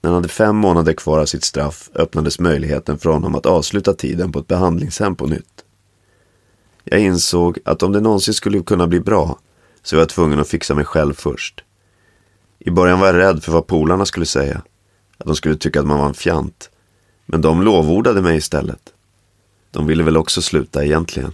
När 0.02 0.10
han 0.10 0.13
hade 0.13 0.28
fem 0.28 0.56
månader 0.56 0.93
kvar 0.93 1.19
av 1.19 1.26
sitt 1.26 1.43
straff 1.43 1.89
öppnades 1.95 2.39
möjligheten 2.39 2.97
för 2.97 3.10
honom 3.10 3.36
att 3.36 3.45
avsluta 3.45 3.93
tiden 3.93 4.32
på 4.32 4.39
ett 4.39 4.47
behandlingshem 4.47 5.15
på 5.15 5.28
nytt. 5.28 5.65
Jag 6.84 7.00
insåg 7.00 7.60
att 7.65 7.84
om 7.84 7.91
det 7.91 8.00
någonsin 8.00 8.34
skulle 8.34 8.63
kunna 8.63 8.88
bli 8.88 9.00
bra 9.00 9.39
så 9.84 9.95
var 9.95 10.02
jag 10.02 10.10
tvungen 10.10 10.39
att 10.39 10.47
fixa 10.47 10.76
mig 10.76 10.86
själv 10.86 11.13
först. 11.13 11.63
I 12.60 12.71
början 12.71 13.00
var 13.00 13.08
jag 13.08 13.15
rädd 13.15 13.43
för 13.43 13.52
vad 13.52 13.67
polarna 13.67 14.06
skulle 14.06 14.26
säga. 14.26 14.62
Att 15.17 15.26
de 15.26 15.36
skulle 15.36 15.56
tycka 15.56 15.80
att 15.80 15.88
man 15.88 16.00
var 16.00 16.08
en 16.08 16.13
fjant. 16.13 16.69
Men 17.26 17.41
de 17.41 17.62
lovordade 17.62 18.21
mig 18.21 18.38
istället. 18.38 18.93
De 19.71 19.88
ville 19.88 20.04
väl 20.04 20.17
också 20.17 20.41
sluta 20.41 20.86
egentligen. 20.86 21.34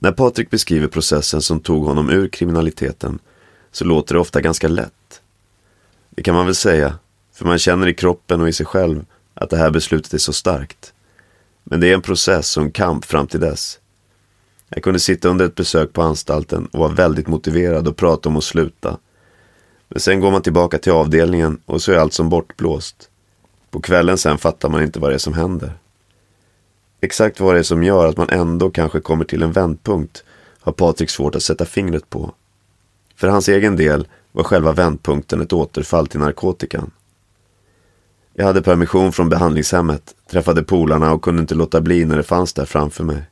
När 0.00 0.12
Patrik 0.12 0.50
beskriver 0.50 0.88
processen 0.88 1.42
som 1.42 1.60
tog 1.60 1.84
honom 1.84 2.10
ur 2.10 2.28
kriminaliteten 2.28 3.18
så 3.72 3.84
låter 3.84 4.14
det 4.14 4.20
ofta 4.20 4.40
ganska 4.40 4.68
lätt. 4.68 5.20
Det 6.10 6.22
kan 6.22 6.34
man 6.34 6.46
väl 6.46 6.54
säga, 6.54 6.98
för 7.32 7.44
man 7.44 7.58
känner 7.58 7.86
i 7.86 7.94
kroppen 7.94 8.40
och 8.40 8.48
i 8.48 8.52
sig 8.52 8.66
själv 8.66 9.04
att 9.34 9.50
det 9.50 9.56
här 9.56 9.70
beslutet 9.70 10.14
är 10.14 10.18
så 10.18 10.32
starkt. 10.32 10.92
Men 11.64 11.80
det 11.80 11.90
är 11.90 11.94
en 11.94 12.02
process 12.02 12.56
och 12.56 12.62
en 12.62 12.70
kamp 12.70 13.04
fram 13.04 13.26
till 13.26 13.40
dess. 13.40 13.78
Jag 14.68 14.82
kunde 14.82 15.00
sitta 15.00 15.28
under 15.28 15.44
ett 15.44 15.54
besök 15.54 15.92
på 15.92 16.02
anstalten 16.02 16.66
och 16.66 16.78
var 16.78 16.88
väldigt 16.88 17.28
motiverad 17.28 17.88
och 17.88 17.96
prata 17.96 18.28
om 18.28 18.36
att 18.36 18.44
sluta. 18.44 18.98
Men 19.88 20.00
sen 20.00 20.20
går 20.20 20.30
man 20.30 20.42
tillbaka 20.42 20.78
till 20.78 20.92
avdelningen 20.92 21.60
och 21.66 21.82
så 21.82 21.92
är 21.92 21.96
allt 21.96 22.12
som 22.12 22.28
bortblåst. 22.28 23.10
På 23.70 23.80
kvällen 23.80 24.18
sen 24.18 24.38
fattar 24.38 24.68
man 24.68 24.82
inte 24.82 25.00
vad 25.00 25.10
det 25.10 25.14
är 25.14 25.18
som 25.18 25.34
händer. 25.34 25.72
Exakt 27.00 27.40
vad 27.40 27.54
det 27.54 27.58
är 27.58 27.62
som 27.62 27.82
gör 27.82 28.06
att 28.06 28.16
man 28.16 28.30
ändå 28.30 28.70
kanske 28.70 29.00
kommer 29.00 29.24
till 29.24 29.42
en 29.42 29.52
vändpunkt 29.52 30.24
har 30.60 30.72
Patrik 30.72 31.10
svårt 31.10 31.34
att 31.34 31.42
sätta 31.42 31.64
fingret 31.64 32.10
på. 32.10 32.34
För 33.16 33.28
hans 33.28 33.48
egen 33.48 33.76
del 33.76 34.08
var 34.32 34.44
själva 34.44 34.72
vändpunkten 34.72 35.40
ett 35.40 35.52
återfall 35.52 36.06
till 36.06 36.20
narkotikan. 36.20 36.90
Jag 38.34 38.46
hade 38.46 38.62
permission 38.62 39.12
från 39.12 39.28
behandlingshemmet, 39.28 40.14
träffade 40.30 40.62
polarna 40.62 41.12
och 41.12 41.22
kunde 41.22 41.40
inte 41.40 41.54
låta 41.54 41.80
bli 41.80 42.04
när 42.04 42.16
det 42.16 42.22
fanns 42.22 42.52
där 42.52 42.64
framför 42.64 43.04
mig. 43.04 43.22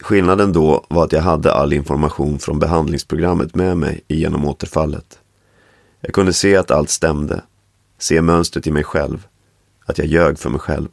Skillnaden 0.00 0.52
då 0.52 0.86
var 0.88 1.04
att 1.04 1.12
jag 1.12 1.22
hade 1.22 1.52
all 1.52 1.72
information 1.72 2.38
från 2.38 2.58
behandlingsprogrammet 2.58 3.54
med 3.54 3.76
mig 3.76 4.00
genom 4.08 4.44
återfallet. 4.44 5.18
Jag 6.00 6.14
kunde 6.14 6.32
se 6.32 6.56
att 6.56 6.70
allt 6.70 6.90
stämde, 6.90 7.42
se 7.98 8.22
mönstret 8.22 8.66
i 8.66 8.70
mig 8.70 8.84
själv, 8.84 9.26
att 9.86 9.98
jag 9.98 10.06
ljög 10.06 10.38
för 10.38 10.50
mig 10.50 10.60
själv. 10.60 10.88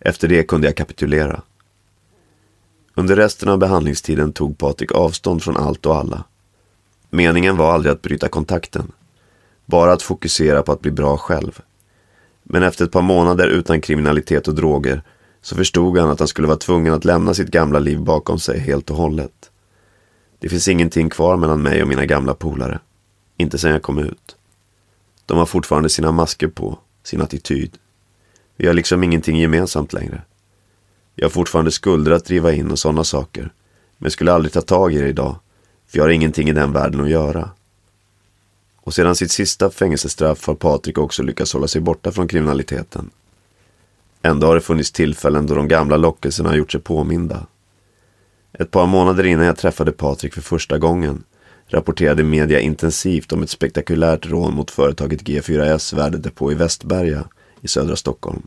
Efter 0.00 0.28
det 0.28 0.42
kunde 0.42 0.66
jag 0.66 0.76
kapitulera. 0.76 1.42
Under 2.94 3.16
resten 3.16 3.48
av 3.48 3.58
behandlingstiden 3.58 4.32
tog 4.32 4.58
Patrik 4.58 4.92
avstånd 4.92 5.42
från 5.42 5.56
allt 5.56 5.86
och 5.86 5.96
alla. 5.96 6.24
Meningen 7.10 7.56
var 7.56 7.72
aldrig 7.72 7.92
att 7.92 8.02
bryta 8.02 8.28
kontakten, 8.28 8.92
bara 9.66 9.92
att 9.92 10.02
fokusera 10.02 10.62
på 10.62 10.72
att 10.72 10.80
bli 10.80 10.90
bra 10.90 11.16
själv. 11.16 11.60
Men 12.42 12.62
efter 12.62 12.84
ett 12.84 12.92
par 12.92 13.02
månader 13.02 13.48
utan 13.48 13.80
kriminalitet 13.80 14.48
och 14.48 14.54
droger 14.54 15.02
så 15.42 15.56
förstod 15.56 15.98
han 15.98 16.10
att 16.10 16.18
han 16.18 16.28
skulle 16.28 16.48
vara 16.48 16.58
tvungen 16.58 16.94
att 16.94 17.04
lämna 17.04 17.34
sitt 17.34 17.48
gamla 17.48 17.78
liv 17.78 18.00
bakom 18.00 18.38
sig 18.38 18.58
helt 18.58 18.90
och 18.90 18.96
hållet. 18.96 19.50
Det 20.38 20.48
finns 20.48 20.68
ingenting 20.68 21.10
kvar 21.10 21.36
mellan 21.36 21.62
mig 21.62 21.82
och 21.82 21.88
mina 21.88 22.06
gamla 22.06 22.34
polare. 22.34 22.80
Inte 23.36 23.58
sen 23.58 23.70
jag 23.70 23.82
kom 23.82 23.98
ut. 23.98 24.36
De 25.26 25.38
har 25.38 25.46
fortfarande 25.46 25.88
sina 25.88 26.12
masker 26.12 26.48
på, 26.48 26.78
sin 27.02 27.22
attityd. 27.22 27.78
Vi 28.60 28.66
har 28.66 28.74
liksom 28.74 29.04
ingenting 29.04 29.36
gemensamt 29.36 29.92
längre. 29.92 30.22
Jag 31.14 31.24
har 31.24 31.30
fortfarande 31.30 31.70
skulder 31.70 32.12
att 32.12 32.24
driva 32.24 32.52
in 32.52 32.70
och 32.70 32.78
sådana 32.78 33.04
saker. 33.04 33.52
Men 33.98 34.10
skulle 34.10 34.32
aldrig 34.32 34.52
ta 34.52 34.60
tag 34.60 34.94
i 34.94 34.98
det 34.98 35.08
idag. 35.08 35.36
För 35.86 35.98
jag 35.98 36.04
har 36.04 36.10
ingenting 36.10 36.48
i 36.48 36.52
den 36.52 36.72
världen 36.72 37.00
att 37.00 37.10
göra. 37.10 37.50
Och 38.76 38.94
sedan 38.94 39.16
sitt 39.16 39.30
sista 39.30 39.70
fängelsestraff 39.70 40.46
har 40.46 40.54
Patrik 40.54 40.98
också 40.98 41.22
lyckats 41.22 41.52
hålla 41.52 41.68
sig 41.68 41.80
borta 41.80 42.12
från 42.12 42.28
kriminaliteten. 42.28 43.10
Ändå 44.22 44.46
har 44.46 44.54
det 44.54 44.60
funnits 44.60 44.92
tillfällen 44.92 45.46
då 45.46 45.54
de 45.54 45.68
gamla 45.68 45.96
lockelserna 45.96 46.48
har 46.48 46.56
gjort 46.56 46.72
sig 46.72 46.80
påminda. 46.80 47.46
Ett 48.52 48.70
par 48.70 48.86
månader 48.86 49.26
innan 49.26 49.46
jag 49.46 49.56
träffade 49.56 49.92
Patrik 49.92 50.34
för 50.34 50.40
första 50.40 50.78
gången 50.78 51.24
rapporterade 51.66 52.22
media 52.22 52.60
intensivt 52.60 53.32
om 53.32 53.42
ett 53.42 53.50
spektakulärt 53.50 54.26
rån 54.26 54.54
mot 54.54 54.70
företaget 54.70 55.22
G4S 55.22 55.96
värdedepå 55.96 56.52
i 56.52 56.54
Västberga 56.54 57.24
i 57.60 57.68
södra 57.68 57.96
Stockholm. 57.96 58.42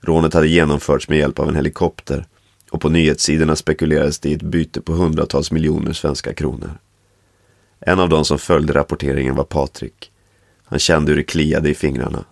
Rånet 0.00 0.34
hade 0.34 0.48
genomförts 0.48 1.08
med 1.08 1.18
hjälp 1.18 1.38
av 1.38 1.48
en 1.48 1.56
helikopter 1.56 2.26
och 2.70 2.80
på 2.80 2.88
nyhetssidorna 2.88 3.56
spekulerades 3.56 4.18
det 4.18 4.28
i 4.28 4.34
ett 4.34 4.42
byte 4.42 4.80
på 4.80 4.92
hundratals 4.92 5.50
miljoner 5.50 5.92
svenska 5.92 6.34
kronor. 6.34 6.78
En 7.80 8.00
av 8.00 8.08
de 8.08 8.24
som 8.24 8.38
följde 8.38 8.74
rapporteringen 8.74 9.34
var 9.34 9.44
Patrik. 9.44 10.12
Han 10.64 10.78
kände 10.78 11.10
hur 11.10 11.16
det 11.16 11.22
kliade 11.22 11.70
i 11.70 11.74
fingrarna. 11.74 12.24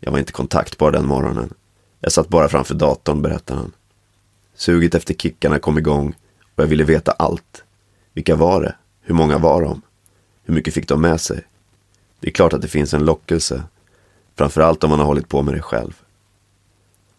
Jag 0.00 0.12
var 0.12 0.18
inte 0.18 0.32
kontaktbar 0.32 0.90
den 0.90 1.06
morgonen. 1.06 1.54
Jag 2.00 2.12
satt 2.12 2.28
bara 2.28 2.48
framför 2.48 2.74
datorn, 2.74 3.22
berättar 3.22 3.54
han. 3.54 3.72
Suget 4.54 4.94
efter 4.94 5.14
kickarna 5.14 5.58
kom 5.58 5.78
igång 5.78 6.14
och 6.54 6.62
jag 6.62 6.66
ville 6.66 6.84
veta 6.84 7.12
allt. 7.12 7.64
Vilka 8.12 8.36
var 8.36 8.62
det? 8.62 8.74
Hur 9.00 9.14
många 9.14 9.38
var 9.38 9.62
de? 9.62 9.82
Hur 10.44 10.54
mycket 10.54 10.74
fick 10.74 10.88
de 10.88 11.00
med 11.00 11.20
sig? 11.20 11.44
Det 12.20 12.28
är 12.28 12.32
klart 12.32 12.52
att 12.52 12.62
det 12.62 12.68
finns 12.68 12.94
en 12.94 13.04
lockelse. 13.04 13.62
Framförallt 14.36 14.84
om 14.84 14.90
man 14.90 14.98
har 14.98 15.06
hållit 15.06 15.28
på 15.28 15.42
med 15.42 15.54
det 15.54 15.62
själv. 15.62 16.00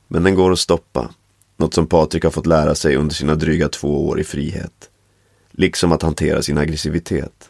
Men 0.07 0.23
den 0.23 0.35
går 0.35 0.51
att 0.51 0.59
stoppa. 0.59 1.09
Något 1.57 1.73
som 1.73 1.87
Patrik 1.87 2.23
har 2.23 2.31
fått 2.31 2.45
lära 2.45 2.75
sig 2.75 2.95
under 2.95 3.15
sina 3.15 3.35
dryga 3.35 3.69
två 3.69 4.07
år 4.07 4.19
i 4.19 4.23
frihet. 4.23 4.89
Liksom 5.51 5.91
att 5.91 6.01
hantera 6.01 6.41
sin 6.41 6.57
aggressivitet. 6.57 7.49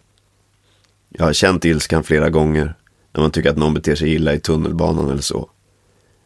Jag 1.09 1.25
har 1.25 1.33
känt 1.33 1.65
ilskan 1.65 2.03
flera 2.03 2.29
gånger 2.29 2.75
när 3.13 3.21
man 3.21 3.31
tycker 3.31 3.49
att 3.49 3.57
någon 3.57 3.73
beter 3.73 3.95
sig 3.95 4.13
illa 4.13 4.33
i 4.33 4.39
tunnelbanan 4.39 5.09
eller 5.09 5.21
så. 5.21 5.49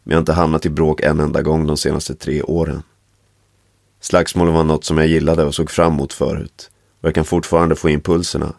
Men 0.04 0.12
jag 0.12 0.17
har 0.17 0.21
inte 0.21 0.34
hamnat 0.34 0.65
i 0.65 0.69
bråk 0.69 1.02
en 1.02 1.19
enda 1.19 1.41
gång 1.41 1.67
de 1.67 1.78
senaste 1.78 2.15
tre 2.15 2.41
åren. 2.41 2.84
Slagsmål 4.02 4.49
var 4.49 4.63
något 4.63 4.84
som 4.84 4.97
jag 4.97 5.08
gillade 5.08 5.43
och 5.43 5.56
såg 5.56 5.71
fram 5.71 5.93
emot 5.93 6.13
förut. 6.13 6.71
Och 7.02 7.08
jag 7.08 7.15
kan 7.15 7.25
fortfarande 7.25 7.75
få 7.75 7.89
impulserna. 7.89 8.54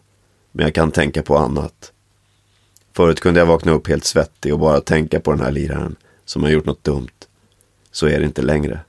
Men 0.53 0.65
jag 0.65 0.75
kan 0.75 0.91
tänka 0.91 1.23
på 1.23 1.39
annat. 1.39 1.93
Förut 2.93 3.21
kunde 3.21 3.41
jag 3.41 3.47
vakna 3.47 3.73
upp 3.73 3.89
helt 3.89 4.05
svettig 4.05 4.53
och 4.53 4.59
bara 4.59 4.81
tänka 4.81 5.21
på 5.21 5.31
den 5.31 5.41
här 5.41 5.51
liraren 5.51 5.97
som 6.25 6.43
har 6.43 6.51
gjort 6.51 6.65
något 6.65 6.85
dumt. 6.85 7.09
Så 7.91 8.07
är 8.07 8.19
det 8.19 8.25
inte 8.25 8.43
längre. 8.43 8.81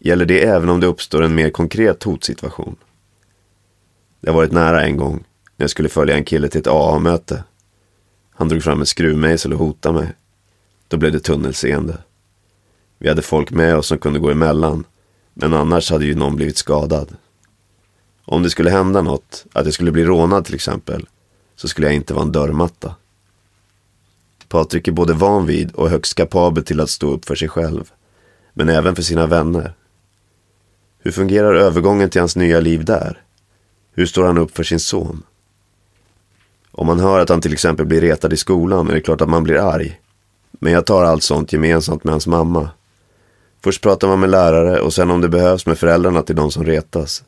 Gäller 0.00 0.24
det 0.24 0.44
även 0.44 0.68
om 0.68 0.80
det 0.80 0.86
uppstår 0.86 1.22
en 1.22 1.34
mer 1.34 1.50
konkret 1.50 2.02
hotsituation? 2.02 2.76
Det 4.20 4.30
har 4.30 4.36
varit 4.36 4.52
nära 4.52 4.84
en 4.84 4.96
gång 4.96 5.24
när 5.56 5.64
jag 5.64 5.70
skulle 5.70 5.88
följa 5.88 6.16
en 6.16 6.24
kille 6.24 6.48
till 6.48 6.60
ett 6.60 6.66
AA-möte. 6.66 7.44
Han 8.30 8.48
drog 8.48 8.62
fram 8.62 8.80
en 8.80 8.86
skruvmejsel 8.86 9.52
och 9.52 9.58
hotade 9.58 9.94
mig. 10.00 10.12
Då 10.88 10.96
blev 10.96 11.12
det 11.12 11.20
tunnelseende. 11.20 11.98
Vi 12.98 13.08
hade 13.08 13.22
folk 13.22 13.50
med 13.50 13.76
oss 13.76 13.86
som 13.86 13.98
kunde 13.98 14.18
gå 14.18 14.30
emellan. 14.30 14.84
Men 15.34 15.54
annars 15.54 15.90
hade 15.90 16.04
ju 16.04 16.14
någon 16.14 16.36
blivit 16.36 16.56
skadad. 16.56 17.16
Om 18.24 18.42
det 18.42 18.50
skulle 18.50 18.70
hända 18.70 19.02
något, 19.02 19.44
att 19.52 19.64
jag 19.64 19.74
skulle 19.74 19.92
bli 19.92 20.04
rånad 20.04 20.44
till 20.44 20.54
exempel, 20.54 21.06
så 21.56 21.68
skulle 21.68 21.86
jag 21.86 21.96
inte 21.96 22.14
vara 22.14 22.24
en 22.24 22.32
dörrmatta. 22.32 22.94
Patrik 24.48 24.88
är 24.88 24.92
både 24.92 25.12
van 25.12 25.46
vid 25.46 25.72
och 25.72 25.90
högst 25.90 26.14
kapabel 26.14 26.64
till 26.64 26.80
att 26.80 26.90
stå 26.90 27.10
upp 27.10 27.24
för 27.24 27.34
sig 27.34 27.48
själv. 27.48 27.92
Men 28.52 28.68
även 28.68 28.94
för 28.96 29.02
sina 29.02 29.26
vänner. 29.26 29.74
Hur 30.98 31.10
fungerar 31.10 31.54
övergången 31.54 32.10
till 32.10 32.20
hans 32.20 32.36
nya 32.36 32.60
liv 32.60 32.84
där? 32.84 33.22
Hur 33.92 34.06
står 34.06 34.24
han 34.24 34.38
upp 34.38 34.56
för 34.56 34.64
sin 34.64 34.80
son? 34.80 35.22
Om 36.70 36.86
man 36.86 37.00
hör 37.00 37.18
att 37.18 37.28
han 37.28 37.40
till 37.40 37.52
exempel 37.52 37.86
blir 37.86 38.00
retad 38.00 38.32
i 38.32 38.36
skolan 38.36 38.90
är 38.90 38.94
det 38.94 39.00
klart 39.00 39.20
att 39.20 39.28
man 39.28 39.44
blir 39.44 39.56
arg. 39.56 40.00
Men 40.50 40.72
jag 40.72 40.86
tar 40.86 41.04
allt 41.04 41.22
sånt 41.22 41.52
gemensamt 41.52 42.04
med 42.04 42.12
hans 42.12 42.26
mamma. 42.26 42.70
Först 43.62 43.82
pratar 43.82 44.08
man 44.08 44.20
med 44.20 44.30
lärare 44.30 44.80
och 44.80 44.94
sen 44.94 45.10
om 45.10 45.20
det 45.20 45.28
behövs 45.28 45.66
med 45.66 45.78
föräldrarna 45.78 46.22
till 46.22 46.36
de 46.36 46.50
som 46.50 46.64
retas. 46.64 47.24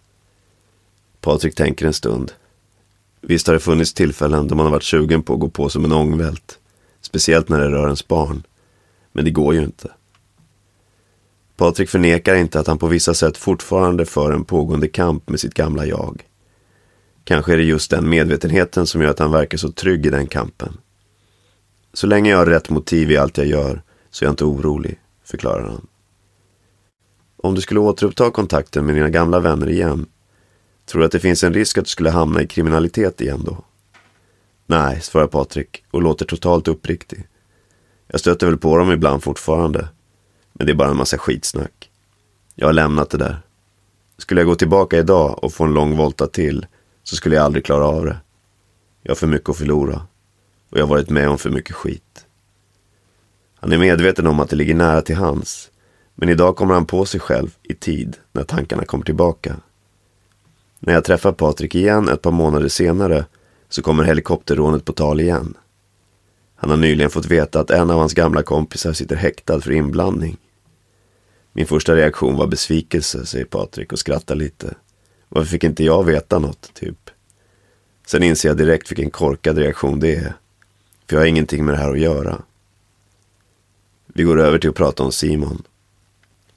Patrik 1.21 1.55
tänker 1.55 1.87
en 1.87 1.93
stund. 1.93 2.33
Visst 3.29 3.47
har 3.47 3.55
det 3.55 3.61
funnits 3.61 3.95
tillfällen 3.95 4.49
då 4.49 4.55
man 4.55 4.67
har 4.67 4.73
varit 4.73 4.83
sugen 4.83 5.23
på 5.23 5.35
att 5.35 5.41
gå 5.41 5.49
på 5.49 5.69
som 5.69 5.85
en 5.85 5.93
ångvält. 5.93 6.59
Speciellt 7.01 7.49
när 7.49 7.61
det 7.61 7.69
rör 7.69 7.85
ens 7.85 8.09
barn. 8.09 8.43
Men 9.13 9.25
det 9.25 9.31
går 9.31 9.55
ju 9.55 9.65
inte. 9.65 9.91
Patrik 11.57 11.89
förnekar 11.89 12.35
inte 12.35 12.61
att 12.61 12.67
han 12.67 12.79
på 12.79 12.87
vissa 12.87 13.15
sätt 13.15 13.37
fortfarande 13.37 14.07
för 14.07 14.33
en 14.33 14.45
pågående 14.45 14.89
kamp 14.89 15.29
med 15.29 15.41
sitt 15.41 15.55
gamla 15.55 15.87
jag. 15.87 16.23
Kanske 17.25 17.53
är 17.53 17.57
det 17.57 17.63
just 17.63 17.91
den 17.91 18.09
medvetenheten 18.09 18.87
som 18.87 19.03
gör 19.03 19.11
att 19.11 19.19
han 19.19 19.33
verkar 19.33 19.59
så 19.59 19.73
trygg 19.73 20.07
i 20.07 20.11
den 20.11 20.27
kampen. 20.27 20.77
Så 21.93 22.07
länge 22.07 22.31
jag 22.31 22.39
har 22.39 22.47
rätt 22.47 22.71
motiv 22.71 23.11
i 23.11 23.17
allt 23.17 23.39
jag 23.39 23.47
gör 23.47 23.83
så 24.11 24.25
är 24.25 24.27
jag 24.27 24.33
inte 24.33 24.45
orolig, 24.45 25.01
förklarar 25.25 25.69
han. 25.69 25.87
Om 27.37 27.55
du 27.55 27.61
skulle 27.61 27.81
återuppta 27.81 28.31
kontakten 28.31 28.87
med 28.87 28.95
dina 28.95 29.11
gamla 29.11 29.41
vänner 29.41 29.69
igen, 29.69 30.07
tror 30.89 31.01
du 31.01 31.07
att 31.07 31.13
det 31.13 31.21
finns 31.21 31.45
en 31.45 31.55
risk 31.55 31.79
att 31.79 31.85
du 31.85 31.91
skulle 31.91 32.11
hamna 32.11 32.43
i 32.43 32.47
kriminalitet 32.47 33.21
igen 33.21 33.43
då? 33.45 33.65
Nej, 34.67 35.01
svarar 35.01 35.27
Patrik 35.27 35.85
och 35.91 36.03
låter 36.03 36.25
totalt 36.25 36.69
uppriktig. 36.69 37.27
Jag 38.07 38.21
stöter 38.21 38.47
väl 38.47 38.57
på 38.57 38.77
dem 38.77 38.93
ibland 38.93 39.23
fortfarande. 39.23 39.89
Men 40.53 40.67
det 40.67 40.73
är 40.73 40.75
bara 40.75 40.91
en 40.91 40.97
massa 40.97 41.19
skitsnack. 41.19 41.91
Jag 42.55 42.67
har 42.67 42.73
lämnat 42.73 43.11
det 43.11 43.19
där. 43.19 43.41
Skulle 44.19 44.41
jag 44.41 44.49
gå 44.49 44.55
tillbaka 44.55 44.99
idag 44.99 45.45
och 45.45 45.53
få 45.53 45.65
en 45.65 45.75
lång 45.75 45.97
volta 45.97 46.27
till 46.27 46.67
så 47.03 47.17
skulle 47.17 47.37
jag 47.37 47.45
aldrig 47.45 47.65
klara 47.65 47.87
av 47.87 48.05
det. 48.05 48.17
Jag 49.03 49.11
har 49.11 49.17
för 49.17 49.27
mycket 49.27 49.49
att 49.49 49.57
förlora. 49.57 50.03
Och 50.71 50.79
jag 50.79 50.83
har 50.83 50.89
varit 50.89 51.11
med 51.11 51.29
om 51.29 51.39
för 51.39 51.51
mycket 51.51 51.75
skit. 51.75 52.27
Han 53.55 53.73
är 53.73 53.79
medveten 53.79 54.27
om 54.27 54.41
att 54.41 54.51
det 54.51 54.57
ligger 54.57 54.75
nära 54.75 55.03
till 55.03 55.17
hans. 55.17 55.71
Men 56.15 56.29
idag 56.29 56.57
kommer 56.57 56.75
han 56.75 56.87
på 56.87 57.05
sig 57.05 57.21
själv 57.21 57.57
i 57.63 57.75
tid 57.75 58.17
när 58.33 58.45
tankarna 58.45 58.85
kommer 58.85 59.05
tillbaka. 59.05 59.57
När 60.81 60.95
jag 60.95 61.05
träffar 61.05 61.33
Patrik 61.33 61.75
igen 61.75 62.09
ett 62.09 62.23
par 62.23 62.31
månader 62.31 62.69
senare 62.69 63.25
så 63.69 63.83
kommer 63.83 64.05
helikopterrånet 64.05 64.85
på 64.85 64.93
tal 64.93 65.21
igen. 65.21 65.55
Han 66.57 66.71
har 66.71 66.77
nyligen 66.77 67.11
fått 67.11 67.27
veta 67.27 67.61
att 67.61 67.71
en 67.71 67.91
av 67.91 67.99
hans 67.99 68.15
gamla 68.15 68.43
kompisar 68.43 68.93
sitter 68.93 69.17
häktad 69.17 69.61
för 69.61 69.73
inblandning. 69.73 70.37
Min 71.53 71.67
första 71.67 71.97
reaktion 71.97 72.37
var 72.37 72.47
besvikelse, 72.47 73.27
säger 73.27 73.45
Patrik 73.45 73.93
och 73.93 73.99
skrattar 73.99 74.35
lite. 74.35 74.75
Varför 75.29 75.49
fick 75.49 75.65
inte 75.65 75.85
jag 75.85 76.05
veta 76.05 76.39
något, 76.39 76.75
typ? 76.75 77.11
Sen 78.07 78.23
inser 78.23 78.49
jag 78.49 78.57
direkt 78.57 78.91
vilken 78.91 79.11
korkad 79.11 79.59
reaktion 79.59 80.01
det 80.01 80.15
är. 80.17 80.35
För 81.07 81.17
jag 81.17 81.21
har 81.21 81.27
ingenting 81.27 81.65
med 81.65 81.75
det 81.75 81.79
här 81.79 81.91
att 81.91 82.01
göra. 82.01 82.43
Vi 84.07 84.23
går 84.23 84.41
över 84.41 84.59
till 84.59 84.71
att 84.71 84.77
prata 84.77 85.03
om 85.03 85.13
Simon. 85.13 85.63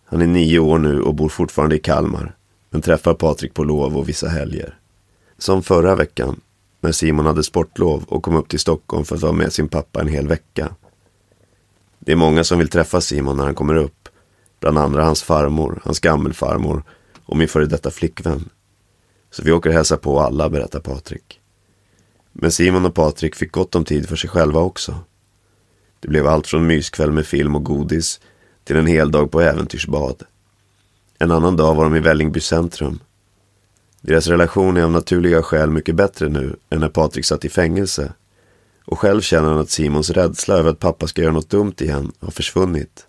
Han 0.06 0.22
är 0.22 0.28
nio 0.28 0.60
år 0.60 0.80
nu 0.80 1.02
och 1.02 1.16
bor 1.16 1.30
fortfarande 1.30 1.76
i 1.76 1.80
Kalmar. 1.80 2.36
Men 2.72 2.82
träffar 2.82 3.14
Patrik 3.14 3.54
på 3.54 3.64
lov 3.64 3.98
och 3.98 4.10
vissa 4.10 4.28
helger. 4.28 4.80
Som 5.38 5.64
förra 5.64 5.96
veckan, 5.96 6.42
när 6.82 6.92
Simon 6.92 7.26
hade 7.26 7.44
sportlov 7.44 8.04
och 8.08 8.24
kom 8.24 8.36
upp 8.36 8.50
till 8.50 8.60
Stockholm 8.60 9.06
för 9.06 9.16
att 9.16 9.22
vara 9.22 9.32
med 9.32 9.54
sin 9.54 9.68
pappa 9.68 10.02
en 10.02 10.08
hel 10.08 10.28
vecka. 10.28 10.76
Det 12.00 12.12
är 12.12 12.16
många 12.16 12.44
som 12.44 12.60
vill 12.60 12.70
träffa 12.70 13.02
Simon 13.02 13.38
när 13.38 13.44
han 13.44 13.56
kommer 13.56 13.76
upp. 13.76 14.10
Bland 14.60 14.78
andra 14.78 15.04
hans 15.04 15.24
farmor, 15.24 15.82
hans 15.84 16.00
gammelfarmor 16.00 16.84
och 17.26 17.38
min 17.38 17.48
före 17.48 17.66
detta 17.66 17.92
flickvän. 17.92 18.50
Så 19.32 19.44
vi 19.44 19.52
åker 19.52 19.70
och 19.70 19.76
hälsar 19.76 19.98
på 19.98 20.20
alla, 20.20 20.50
berättar 20.50 20.80
Patrik. 20.80 21.40
Men 22.32 22.52
Simon 22.52 22.86
och 22.86 22.96
Patrik 22.96 23.36
fick 23.36 23.52
gott 23.52 23.76
om 23.76 23.86
tid 23.86 24.10
för 24.10 24.16
sig 24.16 24.30
själva 24.30 24.60
också. 24.60 24.96
Det 26.00 26.08
blev 26.08 26.28
allt 26.28 26.48
från 26.48 26.68
myskväll 26.68 27.12
med 27.12 27.26
film 27.26 27.56
och 27.56 27.64
godis 27.64 28.20
till 28.64 28.76
en 28.76 28.88
hel 28.88 29.12
dag 29.12 29.32
på 29.32 29.42
äventyrsbad. 29.42 30.24
En 31.22 31.32
annan 31.32 31.56
dag 31.56 31.76
var 31.76 31.84
de 31.84 31.96
i 31.96 32.00
Vällingby 32.00 32.40
centrum. 32.40 33.00
Deras 34.02 34.28
relation 34.28 34.78
är 34.78 34.84
av 34.84 34.92
naturliga 34.92 35.44
skäl 35.44 35.70
mycket 35.70 35.96
bättre 35.96 36.30
nu 36.30 36.56
än 36.70 36.80
när 36.80 36.90
Patrik 36.90 37.26
satt 37.26 37.46
i 37.46 37.50
fängelse. 37.50 38.14
Och 38.86 39.00
själv 39.00 39.22
känner 39.22 39.50
han 39.50 39.60
att 39.60 39.70
Simons 39.70 40.10
rädsla 40.10 40.56
över 40.56 40.70
att 40.70 40.80
pappa 40.80 41.08
ska 41.08 41.22
göra 41.22 41.34
något 41.34 41.50
dumt 41.50 41.74
igen 41.80 42.12
har 42.20 42.32
försvunnit. 42.32 43.08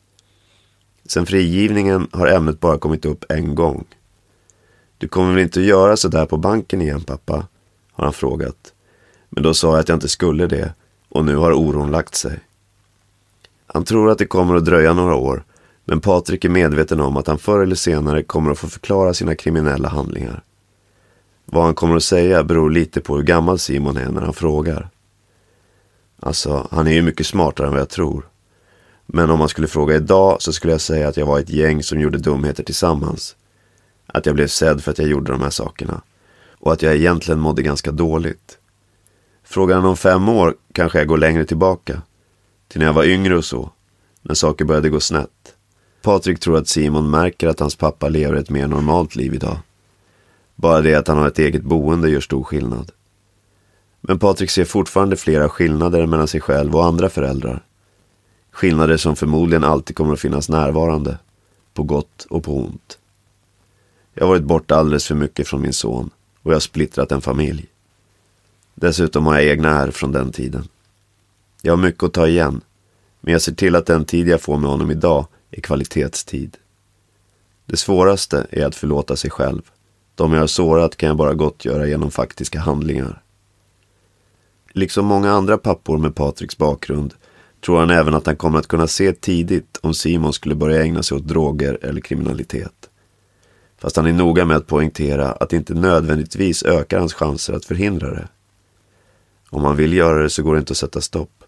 Sen 1.07 1.27
frigivningen 1.27 2.09
har 2.12 2.27
ämnet 2.27 2.61
bara 2.61 2.79
kommit 2.79 3.05
upp 3.05 3.25
en 3.29 3.55
gång. 3.55 3.85
Du 4.98 5.09
kommer 5.09 5.35
väl 5.35 5.42
inte 5.42 5.61
att 5.61 5.66
göra 5.66 5.96
sådär 5.96 6.27
på 6.27 6.37
banken 6.37 6.83
igen 6.83 7.03
pappa? 7.03 7.46
Har 7.92 8.05
han 8.05 8.12
frågat. 8.12 8.72
Men 9.31 9.42
då 9.42 9.55
sa 9.55 9.70
jag 9.70 9.81
att 9.81 9.88
jag 9.88 9.96
inte 9.96 10.09
skulle 10.09 10.46
det 10.46 10.75
och 11.09 11.25
nu 11.25 11.37
har 11.37 11.53
oron 11.53 11.90
lagt 11.90 12.14
sig. 12.14 12.40
Han 13.66 13.85
tror 13.85 14.11
att 14.11 14.18
det 14.18 14.27
kommer 14.27 14.57
att 14.57 14.64
dröja 14.64 14.92
några 14.92 15.14
år 15.14 15.44
men 15.85 16.01
Patrik 16.01 16.45
är 16.45 16.49
medveten 16.49 17.01
om 17.01 17.16
att 17.16 17.27
han 17.27 17.38
förr 17.38 17.62
eller 17.62 17.75
senare 17.75 18.23
kommer 18.23 18.51
att 18.51 18.59
få 18.59 18.68
förklara 18.68 19.14
sina 19.14 19.35
kriminella 19.35 19.88
handlingar. 19.88 20.42
Vad 21.45 21.64
han 21.64 21.75
kommer 21.75 21.97
att 21.97 22.03
säga 22.03 22.45
beror 22.45 22.71
lite 22.71 23.01
på 23.01 23.16
hur 23.16 23.23
gammal 23.23 23.59
Simon 23.59 23.97
är 23.97 24.11
när 24.11 24.21
han 24.21 24.35
frågar. 24.35 24.90
Alltså, 26.21 26.68
han 26.71 26.87
är 26.87 26.92
ju 26.92 27.03
mycket 27.03 27.27
smartare 27.27 27.66
än 27.66 27.73
vad 27.73 27.81
jag 27.81 27.88
tror. 27.88 28.29
Men 29.07 29.31
om 29.31 29.38
man 29.38 29.49
skulle 29.49 29.66
fråga 29.66 29.97
idag 29.97 30.42
så 30.42 30.53
skulle 30.53 30.73
jag 30.73 30.81
säga 30.81 31.09
att 31.09 31.16
jag 31.16 31.27
var 31.27 31.38
ett 31.38 31.51
gäng 31.51 31.83
som 31.83 32.01
gjorde 32.01 32.18
dumheter 32.18 32.62
tillsammans. 32.62 33.37
Att 34.07 34.27
jag 34.27 34.35
blev 34.35 34.47
sedd 34.47 34.83
för 34.83 34.90
att 34.90 34.99
jag 34.99 35.09
gjorde 35.09 35.33
de 35.33 35.40
här 35.40 35.51
sakerna. 35.51 36.03
Och 36.59 36.73
att 36.73 36.83
jag 36.83 36.95
egentligen 36.95 37.40
mådde 37.40 37.62
ganska 37.62 37.92
dåligt. 37.92 38.59
Frågar 39.45 39.77
han 39.77 39.85
om 39.85 39.97
fem 39.97 40.29
år 40.29 40.55
kanske 40.73 40.99
jag 40.99 41.09
går 41.09 41.18
längre 41.18 41.45
tillbaka. 41.45 42.03
Till 42.68 42.79
när 42.79 42.87
jag 42.87 42.92
var 42.92 43.05
yngre 43.05 43.37
och 43.37 43.45
så. 43.45 43.71
När 44.23 44.35
saker 44.35 44.64
började 44.64 44.88
gå 44.88 45.01
snett. 45.01 45.41
Patrik 46.03 46.41
tror 46.41 46.57
att 46.57 46.69
Simon 46.69 47.11
märker 47.11 47.49
att 47.49 47.61
hans 47.61 47.77
pappa 47.77 48.09
lever 48.09 48.37
ett 48.37 48.51
mer 48.51 48.67
normalt 48.67 49.17
liv 49.17 49.35
idag. 49.35 49.59
Bara 50.55 50.81
det 50.81 50.95
att 50.95 51.09
han 51.09 51.19
har 51.19 51.29
ett 51.29 51.38
eget 51.38 51.62
boende 51.62 52.11
gör 52.11 52.21
stor 52.21 52.45
skillnad. 52.45 52.91
Men 54.01 54.19
Patrik 54.19 54.51
ser 54.51 54.65
fortfarande 54.65 55.17
flera 55.17 55.49
skillnader 55.49 56.07
mellan 56.07 56.29
sig 56.29 56.41
själv 56.41 56.77
och 56.77 56.85
andra 56.85 57.09
föräldrar. 57.09 57.65
Skillnader 58.51 58.97
som 58.97 59.17
förmodligen 59.17 59.65
alltid 59.65 59.97
kommer 59.97 60.12
att 60.12 60.21
finnas 60.21 60.49
närvarande. 60.49 61.19
På 61.75 61.83
gott 61.83 62.27
och 62.31 62.45
på 62.45 62.57
ont. 62.57 62.99
Jag 64.15 64.25
har 64.25 64.29
varit 64.29 64.45
borta 64.45 64.77
alldeles 64.77 65.07
för 65.07 65.15
mycket 65.15 65.49
från 65.49 65.62
min 65.62 65.73
son 65.73 66.11
och 66.43 66.51
jag 66.51 66.55
har 66.55 66.61
splittrat 66.61 67.12
en 67.12 67.21
familj. 67.21 67.67
Dessutom 68.75 69.27
har 69.27 69.35
jag 69.35 69.45
egna 69.45 69.71
ärr 69.71 69.91
från 69.91 70.12
den 70.12 70.33
tiden. 70.33 70.69
Jag 71.62 71.73
har 71.73 71.83
mycket 71.83 72.03
att 72.03 72.12
ta 72.12 72.27
igen, 72.27 72.61
men 73.21 73.33
jag 73.33 73.43
ser 73.43 73.53
till 73.53 73.77
att 73.77 73.87
den 73.87 74.05
tid 74.05 74.29
jag 74.29 74.41
får 74.41 74.59
med 74.59 74.71
honom 74.71 74.91
idag 74.91 75.27
i 75.53 75.61
kvalitetstid. 75.61 76.57
Det 77.67 77.77
svåraste 77.77 78.47
är 78.51 78.67
att 78.67 78.77
förlåta 78.77 79.17
sig 79.17 79.31
själv. 79.31 79.62
De 80.15 80.33
jag 80.33 80.41
har 80.41 80.47
sårat 80.47 80.97
kan 80.97 81.07
jag 81.07 81.17
bara 81.17 81.35
gottgöra 81.35 81.87
genom 81.87 82.11
faktiska 82.11 82.61
handlingar. 82.61 83.23
Liksom 84.73 85.07
många 85.07 85.31
andra 85.31 85.59
pappor 85.59 85.99
med 85.99 86.15
Patriks 86.15 86.59
bakgrund 86.59 87.15
tror 87.65 87.81
han 87.81 87.91
även 87.91 88.15
att 88.15 88.27
han 88.27 88.37
kommer 88.37 88.59
att 88.59 88.67
kunna 88.67 88.87
se 88.87 89.12
tidigt 89.12 89.79
om 89.83 89.95
Simon 89.95 90.33
skulle 90.33 90.55
börja 90.55 90.83
ägna 90.83 91.03
sig 91.03 91.17
åt 91.17 91.29
droger 91.29 91.79
eller 91.83 92.01
kriminalitet. 92.01 92.91
Fast 93.79 93.97
han 93.97 94.07
är 94.07 94.12
noga 94.12 94.45
med 94.45 94.57
att 94.57 94.67
poängtera 94.67 95.33
att 95.33 95.51
det 95.51 95.57
inte 95.57 95.75
nödvändigtvis 95.75 96.62
ökar 96.62 96.99
hans 96.99 97.15
chanser 97.15 97.53
att 97.53 97.65
förhindra 97.65 98.11
det. 98.11 98.29
Om 99.51 99.62
man 99.62 99.77
vill 99.77 99.93
göra 99.93 100.23
det 100.23 100.31
så 100.31 100.43
går 100.43 100.55
det 100.55 100.61
inte 100.61 100.71
att 100.71 100.77
sätta 100.77 101.01
stopp. 101.01 101.41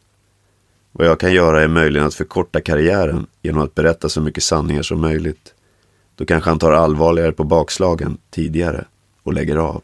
Vad 0.96 1.06
jag 1.06 1.20
kan 1.20 1.32
göra 1.32 1.62
är 1.62 1.68
möjligen 1.68 2.06
att 2.06 2.14
förkorta 2.14 2.60
karriären 2.60 3.26
genom 3.42 3.62
att 3.62 3.74
berätta 3.74 4.08
så 4.08 4.20
mycket 4.20 4.42
sanningar 4.42 4.82
som 4.82 5.00
möjligt. 5.00 5.54
Då 6.14 6.24
kanske 6.24 6.50
han 6.50 6.58
tar 6.58 6.72
allvarligare 6.72 7.32
på 7.32 7.44
bakslagen 7.44 8.18
tidigare 8.30 8.84
och 9.22 9.32
lägger 9.32 9.56
av. 9.56 9.82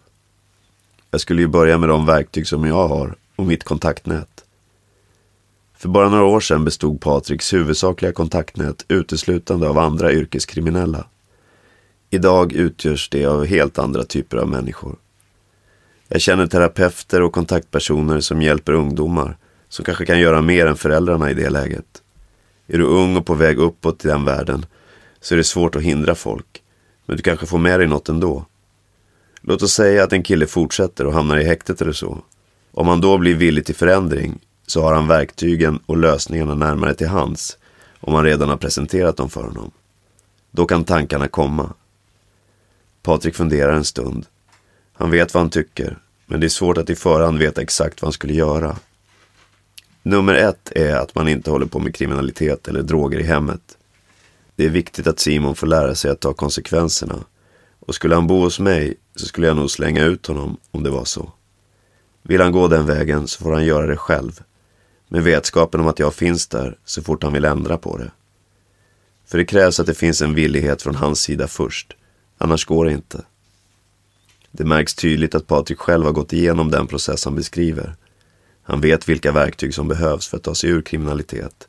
Jag 1.10 1.20
skulle 1.20 1.42
ju 1.42 1.48
börja 1.48 1.78
med 1.78 1.88
de 1.88 2.06
verktyg 2.06 2.46
som 2.46 2.64
jag 2.64 2.88
har 2.88 3.14
och 3.36 3.46
mitt 3.46 3.64
kontaktnät. 3.64 4.44
För 5.76 5.88
bara 5.88 6.08
några 6.08 6.24
år 6.24 6.40
sedan 6.40 6.64
bestod 6.64 7.00
Patriks 7.00 7.52
huvudsakliga 7.52 8.12
kontaktnät 8.12 8.84
uteslutande 8.88 9.68
av 9.68 9.78
andra 9.78 10.12
yrkeskriminella. 10.12 11.06
Idag 12.10 12.52
utgörs 12.52 13.08
det 13.08 13.26
av 13.26 13.44
helt 13.44 13.78
andra 13.78 14.04
typer 14.04 14.36
av 14.36 14.48
människor. 14.48 14.96
Jag 16.08 16.20
känner 16.20 16.46
terapeuter 16.46 17.22
och 17.22 17.32
kontaktpersoner 17.32 18.20
som 18.20 18.42
hjälper 18.42 18.72
ungdomar 18.72 19.36
som 19.70 19.84
kanske 19.84 20.06
kan 20.06 20.20
göra 20.20 20.42
mer 20.42 20.66
än 20.66 20.76
föräldrarna 20.76 21.30
i 21.30 21.34
det 21.34 21.50
läget. 21.50 22.02
Är 22.66 22.78
du 22.78 22.84
ung 22.84 23.16
och 23.16 23.26
på 23.26 23.34
väg 23.34 23.58
uppåt 23.58 24.04
i 24.04 24.08
den 24.08 24.24
världen 24.24 24.66
så 25.20 25.34
är 25.34 25.36
det 25.36 25.44
svårt 25.44 25.76
att 25.76 25.82
hindra 25.82 26.14
folk. 26.14 26.62
Men 27.06 27.16
du 27.16 27.22
kanske 27.22 27.46
får 27.46 27.58
med 27.58 27.80
dig 27.80 27.88
något 27.88 28.08
ändå. 28.08 28.44
Låt 29.40 29.62
oss 29.62 29.72
säga 29.72 30.04
att 30.04 30.12
en 30.12 30.22
kille 30.22 30.46
fortsätter 30.46 31.06
och 31.06 31.12
hamnar 31.12 31.38
i 31.38 31.44
häktet 31.44 31.82
eller 31.82 31.92
så. 31.92 32.18
Om 32.72 32.88
han 32.88 33.00
då 33.00 33.18
blir 33.18 33.34
villig 33.34 33.66
till 33.66 33.74
förändring 33.74 34.38
så 34.66 34.82
har 34.82 34.94
han 34.94 35.08
verktygen 35.08 35.80
och 35.86 35.96
lösningarna 35.96 36.54
närmare 36.54 36.94
till 36.94 37.08
hands 37.08 37.58
om 38.00 38.14
han 38.14 38.24
redan 38.24 38.48
har 38.48 38.56
presenterat 38.56 39.16
dem 39.16 39.30
för 39.30 39.42
honom. 39.42 39.70
Då 40.50 40.66
kan 40.66 40.84
tankarna 40.84 41.28
komma. 41.28 41.72
Patrik 43.02 43.34
funderar 43.34 43.72
en 43.72 43.84
stund. 43.84 44.26
Han 44.92 45.10
vet 45.10 45.34
vad 45.34 45.42
han 45.42 45.50
tycker, 45.50 45.98
men 46.26 46.40
det 46.40 46.46
är 46.46 46.48
svårt 46.48 46.78
att 46.78 46.90
i 46.90 46.96
förhand 46.96 47.38
veta 47.38 47.62
exakt 47.62 48.02
vad 48.02 48.06
han 48.06 48.12
skulle 48.12 48.34
göra. 48.34 48.76
Nummer 50.02 50.34
ett 50.34 50.72
är 50.74 50.96
att 50.96 51.14
man 51.14 51.28
inte 51.28 51.50
håller 51.50 51.66
på 51.66 51.78
med 51.78 51.94
kriminalitet 51.94 52.68
eller 52.68 52.82
droger 52.82 53.18
i 53.18 53.22
hemmet. 53.22 53.78
Det 54.56 54.64
är 54.64 54.70
viktigt 54.70 55.06
att 55.06 55.18
Simon 55.18 55.54
får 55.54 55.66
lära 55.66 55.94
sig 55.94 56.10
att 56.10 56.20
ta 56.20 56.32
konsekvenserna. 56.32 57.24
Och 57.80 57.94
skulle 57.94 58.14
han 58.14 58.26
bo 58.26 58.40
hos 58.40 58.60
mig 58.60 58.94
så 59.16 59.26
skulle 59.26 59.46
jag 59.46 59.56
nog 59.56 59.70
slänga 59.70 60.04
ut 60.04 60.26
honom 60.26 60.56
om 60.70 60.82
det 60.82 60.90
var 60.90 61.04
så. 61.04 61.32
Vill 62.22 62.40
han 62.40 62.52
gå 62.52 62.68
den 62.68 62.86
vägen 62.86 63.28
så 63.28 63.42
får 63.42 63.52
han 63.52 63.64
göra 63.64 63.86
det 63.86 63.96
själv. 63.96 64.40
Med 65.08 65.22
vetskapen 65.22 65.80
om 65.80 65.86
att 65.86 65.98
jag 65.98 66.14
finns 66.14 66.46
där 66.46 66.78
så 66.84 67.02
fort 67.02 67.22
han 67.22 67.32
vill 67.32 67.44
ändra 67.44 67.78
på 67.78 67.96
det. 67.96 68.10
För 69.26 69.38
det 69.38 69.44
krävs 69.44 69.80
att 69.80 69.86
det 69.86 69.94
finns 69.94 70.22
en 70.22 70.34
villighet 70.34 70.82
från 70.82 70.94
hans 70.94 71.20
sida 71.20 71.48
först. 71.48 71.96
Annars 72.38 72.64
går 72.64 72.84
det 72.84 72.92
inte. 72.92 73.22
Det 74.50 74.64
märks 74.64 74.94
tydligt 74.94 75.34
att 75.34 75.46
Patrik 75.46 75.78
själv 75.78 76.04
har 76.04 76.12
gått 76.12 76.32
igenom 76.32 76.70
den 76.70 76.86
process 76.86 77.24
han 77.24 77.34
beskriver. 77.34 77.96
Han 78.70 78.80
vet 78.80 79.08
vilka 79.08 79.32
verktyg 79.32 79.74
som 79.74 79.88
behövs 79.88 80.28
för 80.28 80.36
att 80.36 80.42
ta 80.42 80.54
sig 80.54 80.70
ur 80.70 80.82
kriminalitet. 80.82 81.68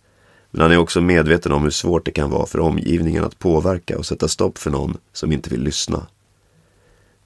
Men 0.52 0.62
han 0.62 0.72
är 0.72 0.78
också 0.78 1.02
medveten 1.02 1.52
om 1.52 1.64
hur 1.64 1.70
svårt 1.70 2.06
det 2.06 2.12
kan 2.12 2.30
vara 2.30 2.46
för 2.46 2.60
omgivningen 2.60 3.24
att 3.24 3.40
påverka 3.40 3.98
och 3.98 4.06
sätta 4.06 4.28
stopp 4.28 4.58
för 4.58 4.70
någon 4.72 4.98
som 5.14 5.32
inte 5.32 5.50
vill 5.50 5.64
lyssna. 5.64 6.08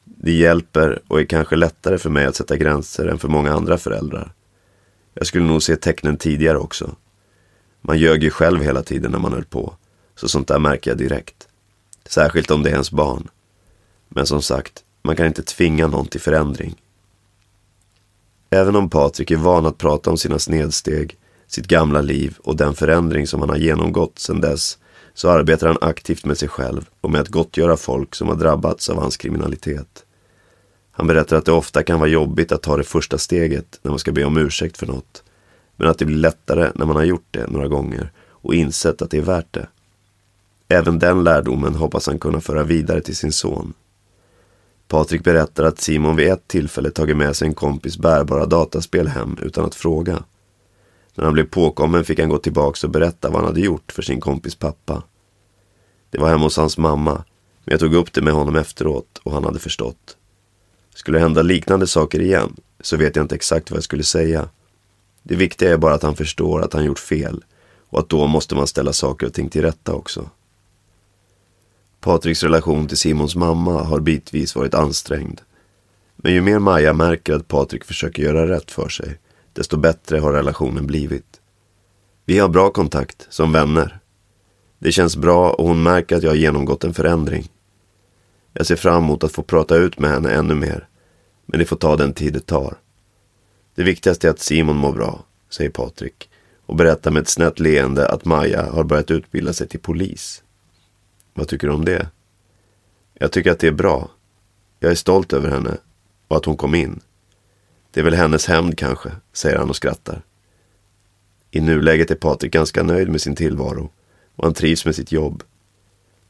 Det 0.03 0.31
hjälper 0.31 1.01
och 1.07 1.19
är 1.19 1.25
kanske 1.25 1.55
lättare 1.55 1.97
för 1.97 2.09
mig 2.09 2.25
att 2.25 2.35
sätta 2.35 2.57
gränser 2.57 3.07
än 3.07 3.19
för 3.19 3.27
många 3.27 3.53
andra 3.53 3.77
föräldrar. 3.77 4.33
Jag 5.13 5.27
skulle 5.27 5.45
nog 5.45 5.63
se 5.63 5.75
tecknen 5.75 6.17
tidigare 6.17 6.57
också. 6.57 6.95
Man 7.81 7.99
ljög 7.99 8.23
ju 8.23 8.29
själv 8.29 8.61
hela 8.61 8.83
tiden 8.83 9.11
när 9.11 9.19
man 9.19 9.33
höll 9.33 9.45
på, 9.45 9.73
så 10.15 10.27
sånt 10.27 10.47
där 10.47 10.59
märker 10.59 10.91
jag 10.91 10.97
direkt. 10.97 11.47
Särskilt 12.05 12.51
om 12.51 12.63
det 12.63 12.69
är 12.69 12.73
ens 12.73 12.91
barn. 12.91 13.27
Men 14.09 14.25
som 14.25 14.41
sagt, 14.41 14.83
man 15.01 15.15
kan 15.15 15.25
inte 15.25 15.43
tvinga 15.43 15.87
någon 15.87 16.07
till 16.07 16.21
förändring. 16.21 16.75
Även 18.49 18.75
om 18.75 18.89
Patrik 18.89 19.31
är 19.31 19.37
van 19.37 19.65
att 19.65 19.77
prata 19.77 20.09
om 20.09 20.17
sina 20.17 20.39
snedsteg, 20.39 21.17
sitt 21.47 21.67
gamla 21.67 22.01
liv 22.01 22.37
och 22.43 22.55
den 22.55 22.75
förändring 22.75 23.27
som 23.27 23.39
han 23.39 23.49
har 23.49 23.57
genomgått 23.57 24.19
sedan 24.19 24.41
dess, 24.41 24.77
så 25.13 25.29
arbetar 25.29 25.67
han 25.67 25.77
aktivt 25.81 26.25
med 26.25 26.37
sig 26.37 26.49
själv 26.49 26.89
och 27.01 27.11
med 27.11 27.21
att 27.21 27.27
gottgöra 27.27 27.77
folk 27.77 28.15
som 28.15 28.27
har 28.27 28.35
drabbats 28.35 28.89
av 28.89 28.97
hans 28.99 29.17
kriminalitet. 29.17 30.05
Han 30.91 31.07
berättar 31.07 31.37
att 31.37 31.45
det 31.45 31.51
ofta 31.51 31.83
kan 31.83 31.99
vara 31.99 32.09
jobbigt 32.09 32.51
att 32.51 32.61
ta 32.61 32.77
det 32.77 32.83
första 32.83 33.17
steget 33.17 33.79
när 33.81 33.89
man 33.91 33.99
ska 33.99 34.11
be 34.11 34.25
om 34.25 34.37
ursäkt 34.37 34.77
för 34.77 34.87
något. 34.87 35.23
Men 35.75 35.87
att 35.87 35.97
det 35.97 36.05
blir 36.05 36.17
lättare 36.17 36.71
när 36.75 36.85
man 36.85 36.95
har 36.95 37.03
gjort 37.03 37.27
det 37.31 37.47
några 37.47 37.67
gånger 37.67 38.11
och 38.29 38.53
insett 38.53 39.01
att 39.01 39.11
det 39.11 39.17
är 39.17 39.21
värt 39.21 39.53
det. 39.53 39.67
Även 40.67 40.99
den 40.99 41.23
lärdomen 41.23 41.75
hoppas 41.75 42.07
han 42.07 42.19
kunna 42.19 42.41
föra 42.41 42.63
vidare 42.63 43.01
till 43.01 43.15
sin 43.15 43.31
son. 43.31 43.73
Patrik 44.87 45.23
berättar 45.23 45.63
att 45.63 45.79
Simon 45.79 46.15
vid 46.15 46.27
ett 46.27 46.47
tillfälle 46.47 46.91
tagit 46.91 47.17
med 47.17 47.35
sig 47.35 47.47
en 47.47 47.53
kompis 47.53 47.97
bärbara 47.97 48.45
dataspel 48.45 49.07
hem 49.07 49.37
utan 49.41 49.65
att 49.65 49.75
fråga. 49.75 50.23
När 51.15 51.25
han 51.25 51.33
blev 51.33 51.45
påkommen 51.49 52.05
fick 52.05 52.19
han 52.19 52.29
gå 52.29 52.37
tillbaks 52.37 52.83
och 52.83 52.89
berätta 52.89 53.29
vad 53.29 53.37
han 53.37 53.47
hade 53.47 53.61
gjort 53.61 53.91
för 53.91 54.01
sin 54.01 54.21
kompis 54.21 54.55
pappa. 54.55 55.03
Det 56.09 56.17
var 56.17 56.29
hemma 56.29 56.43
hos 56.43 56.57
hans 56.57 56.77
mamma, 56.77 57.13
men 57.63 57.71
jag 57.71 57.79
tog 57.79 57.93
upp 57.93 58.13
det 58.13 58.21
med 58.21 58.33
honom 58.33 58.55
efteråt 58.55 59.21
och 59.23 59.31
han 59.31 59.43
hade 59.43 59.59
förstått. 59.59 60.17
Skulle 60.95 61.19
hända 61.19 61.41
liknande 61.41 61.87
saker 61.87 62.21
igen 62.21 62.55
så 62.79 62.97
vet 62.97 63.15
jag 63.15 63.23
inte 63.23 63.35
exakt 63.35 63.71
vad 63.71 63.77
jag 63.77 63.83
skulle 63.83 64.03
säga. 64.03 64.49
Det 65.23 65.35
viktiga 65.35 65.73
är 65.73 65.77
bara 65.77 65.93
att 65.93 66.03
han 66.03 66.15
förstår 66.15 66.61
att 66.61 66.73
han 66.73 66.85
gjort 66.85 66.99
fel 66.99 67.43
och 67.89 67.99
att 67.99 68.09
då 68.09 68.27
måste 68.27 68.55
man 68.55 68.67
ställa 68.67 68.93
saker 68.93 69.27
och 69.27 69.33
ting 69.33 69.49
till 69.49 69.61
rätta 69.61 69.93
också. 69.93 70.29
Patriks 72.05 72.43
relation 72.43 72.87
till 72.87 72.97
Simons 72.97 73.35
mamma 73.35 73.83
har 73.83 73.99
bitvis 73.99 74.55
varit 74.55 74.73
ansträngd. 74.73 75.41
Men 76.15 76.33
ju 76.33 76.41
mer 76.41 76.59
Maja 76.59 76.93
märker 76.93 77.33
att 77.33 77.47
Patrik 77.47 77.83
försöker 77.83 78.23
göra 78.23 78.49
rätt 78.49 78.71
för 78.71 78.89
sig, 78.89 79.19
desto 79.53 79.77
bättre 79.77 80.17
har 80.17 80.33
relationen 80.33 80.87
blivit. 80.87 81.41
Vi 82.25 82.39
har 82.39 82.49
bra 82.49 82.69
kontakt, 82.69 83.27
som 83.29 83.51
vänner. 83.51 83.99
Det 84.79 84.91
känns 84.91 85.17
bra 85.17 85.51
och 85.51 85.67
hon 85.67 85.83
märker 85.83 86.15
att 86.15 86.23
jag 86.23 86.29
har 86.29 86.35
genomgått 86.35 86.83
en 86.83 86.93
förändring. 86.93 87.51
Jag 88.53 88.65
ser 88.65 88.75
fram 88.75 89.03
emot 89.03 89.23
att 89.23 89.31
få 89.31 89.43
prata 89.43 89.75
ut 89.75 89.99
med 89.99 90.09
henne 90.09 90.33
ännu 90.33 90.55
mer. 90.55 90.87
Men 91.45 91.59
det 91.59 91.65
får 91.65 91.75
ta 91.75 91.95
den 91.95 92.13
tid 92.13 92.33
det 92.33 92.45
tar. 92.45 92.77
Det 93.75 93.83
viktigaste 93.83 94.27
är 94.27 94.31
att 94.31 94.39
Simon 94.39 94.77
mår 94.77 94.93
bra, 94.93 95.23
säger 95.49 95.69
Patrik 95.69 96.29
och 96.65 96.75
berättar 96.75 97.11
med 97.11 97.21
ett 97.21 97.29
snett 97.29 97.59
leende 97.59 98.07
att 98.07 98.25
Maja 98.25 98.71
har 98.71 98.83
börjat 98.83 99.11
utbilda 99.11 99.53
sig 99.53 99.67
till 99.67 99.79
polis. 99.79 100.41
Vad 101.37 101.47
tycker 101.47 101.67
du 101.67 101.73
om 101.73 101.85
det? 101.85 102.09
Jag 103.13 103.31
tycker 103.31 103.51
att 103.51 103.59
det 103.59 103.67
är 103.67 103.71
bra. 103.71 104.09
Jag 104.79 104.91
är 104.91 104.95
stolt 104.95 105.33
över 105.33 105.49
henne 105.49 105.77
och 106.27 106.37
att 106.37 106.45
hon 106.45 106.57
kom 106.57 106.75
in. 106.75 106.99
Det 107.91 107.99
är 107.99 108.03
väl 108.03 108.13
hennes 108.13 108.47
hämnd 108.47 108.77
kanske, 108.77 109.11
säger 109.33 109.57
han 109.57 109.69
och 109.69 109.75
skrattar. 109.75 110.21
I 111.51 111.59
nuläget 111.61 112.11
är 112.11 112.15
Patrik 112.15 112.53
ganska 112.53 112.83
nöjd 112.83 113.09
med 113.09 113.21
sin 113.21 113.35
tillvaro 113.35 113.89
och 114.35 114.43
han 114.43 114.53
trivs 114.53 114.85
med 114.85 114.95
sitt 114.95 115.11
jobb. 115.11 115.43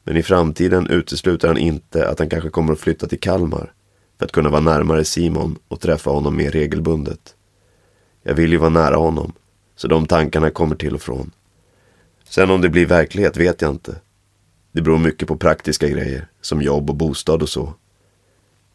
Men 0.04 0.16
i 0.16 0.22
framtiden 0.22 0.86
utesluter 0.86 1.48
han 1.48 1.58
inte 1.58 2.08
att 2.08 2.18
han 2.18 2.28
kanske 2.28 2.50
kommer 2.50 2.72
att 2.72 2.80
flytta 2.80 3.06
till 3.06 3.20
Kalmar 3.20 3.72
för 4.18 4.24
att 4.24 4.32
kunna 4.32 4.48
vara 4.48 4.60
närmare 4.60 5.04
Simon 5.04 5.58
och 5.68 5.80
träffa 5.80 6.10
honom 6.10 6.36
mer 6.36 6.50
regelbundet. 6.50 7.34
Jag 8.22 8.34
vill 8.34 8.52
ju 8.52 8.58
vara 8.58 8.70
nära 8.70 8.96
honom, 8.96 9.32
så 9.76 9.88
de 9.88 10.06
tankarna 10.06 10.50
kommer 10.50 10.76
till 10.76 10.94
och 10.94 11.02
från. 11.02 11.30
Sen 12.24 12.50
om 12.50 12.60
det 12.60 12.68
blir 12.68 12.86
verklighet 12.86 13.36
vet 13.36 13.62
jag 13.62 13.70
inte. 13.70 13.94
Det 14.76 14.82
beror 14.82 14.98
mycket 14.98 15.28
på 15.28 15.36
praktiska 15.36 15.88
grejer, 15.88 16.26
som 16.40 16.62
jobb 16.62 16.90
och 16.90 16.96
bostad 16.96 17.42
och 17.42 17.48
så. 17.48 17.74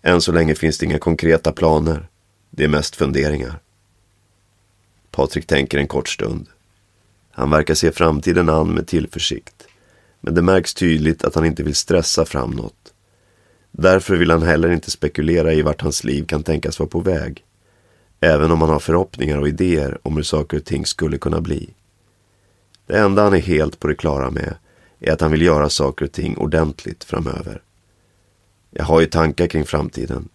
Än 0.02 0.22
så 0.22 0.32
länge 0.32 0.56
finns 0.56 0.78
det 0.78 0.86
inga 0.86 1.00
konkreta 1.00 1.52
planer. 1.52 2.08
Det 2.50 2.64
är 2.64 2.68
mest 2.68 2.96
funderingar. 2.96 3.60
Patrik 5.12 5.48
tänker 5.48 5.78
en 5.78 5.88
kort 5.88 6.10
stund. 6.10 6.48
Han 7.32 7.50
verkar 7.50 7.74
se 7.74 7.92
framtiden 7.92 8.50
an 8.50 8.74
med 8.74 8.88
tillförsikt. 8.88 9.68
Men 10.22 10.34
det 10.34 10.42
märks 10.42 10.74
tydligt 10.74 11.24
att 11.24 11.36
han 11.36 11.46
inte 11.46 11.64
vill 11.64 11.76
stressa 11.76 12.26
fram 12.26 12.52
något. 12.52 12.94
Därför 13.72 14.16
vill 14.16 14.32
han 14.32 14.44
heller 14.44 14.70
inte 14.72 14.92
spekulera 14.92 15.54
i 15.54 15.62
vart 15.62 15.82
hans 15.82 16.04
liv 16.04 16.26
kan 16.26 16.44
tänkas 16.44 16.80
vara 16.80 16.90
på 16.90 17.00
väg. 17.00 17.44
Även 18.20 18.52
om 18.52 18.62
han 18.62 18.70
har 18.70 18.80
förhoppningar 18.80 19.38
och 19.38 19.48
idéer 19.48 19.98
om 20.04 20.16
hur 20.16 20.24
saker 20.24 20.58
och 20.58 20.66
ting 20.66 20.86
skulle 20.86 21.18
kunna 21.18 21.42
bli. 21.42 21.70
Det 22.86 22.98
enda 22.98 23.24
han 23.24 23.34
är 23.34 23.42
helt 23.42 23.80
på 23.80 23.88
det 23.88 23.96
klara 23.96 24.32
med 24.32 24.56
är 25.02 25.12
att 25.12 25.22
han 25.22 25.32
vill 25.32 25.42
göra 25.42 25.70
saker 25.70 26.06
och 26.06 26.12
ting 26.12 26.38
ordentligt 26.38 27.04
framöver. 27.04 27.62
Jag 28.72 28.84
har 28.84 29.02
ju 29.02 29.06
tankar 29.06 29.48
kring 29.48 29.66
framtiden. 29.66 30.30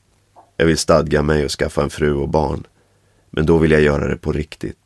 Jag 0.56 0.66
vill 0.66 0.78
stadga 0.78 1.22
mig 1.22 1.44
och 1.44 1.50
skaffa 1.50 1.82
en 1.82 1.90
fru 1.90 2.14
och 2.14 2.28
barn. 2.28 2.66
Men 3.30 3.46
då 3.46 3.58
vill 3.58 3.70
jag 3.70 3.82
göra 3.82 4.08
det 4.08 4.16
på 4.16 4.32
riktigt. 4.32 4.85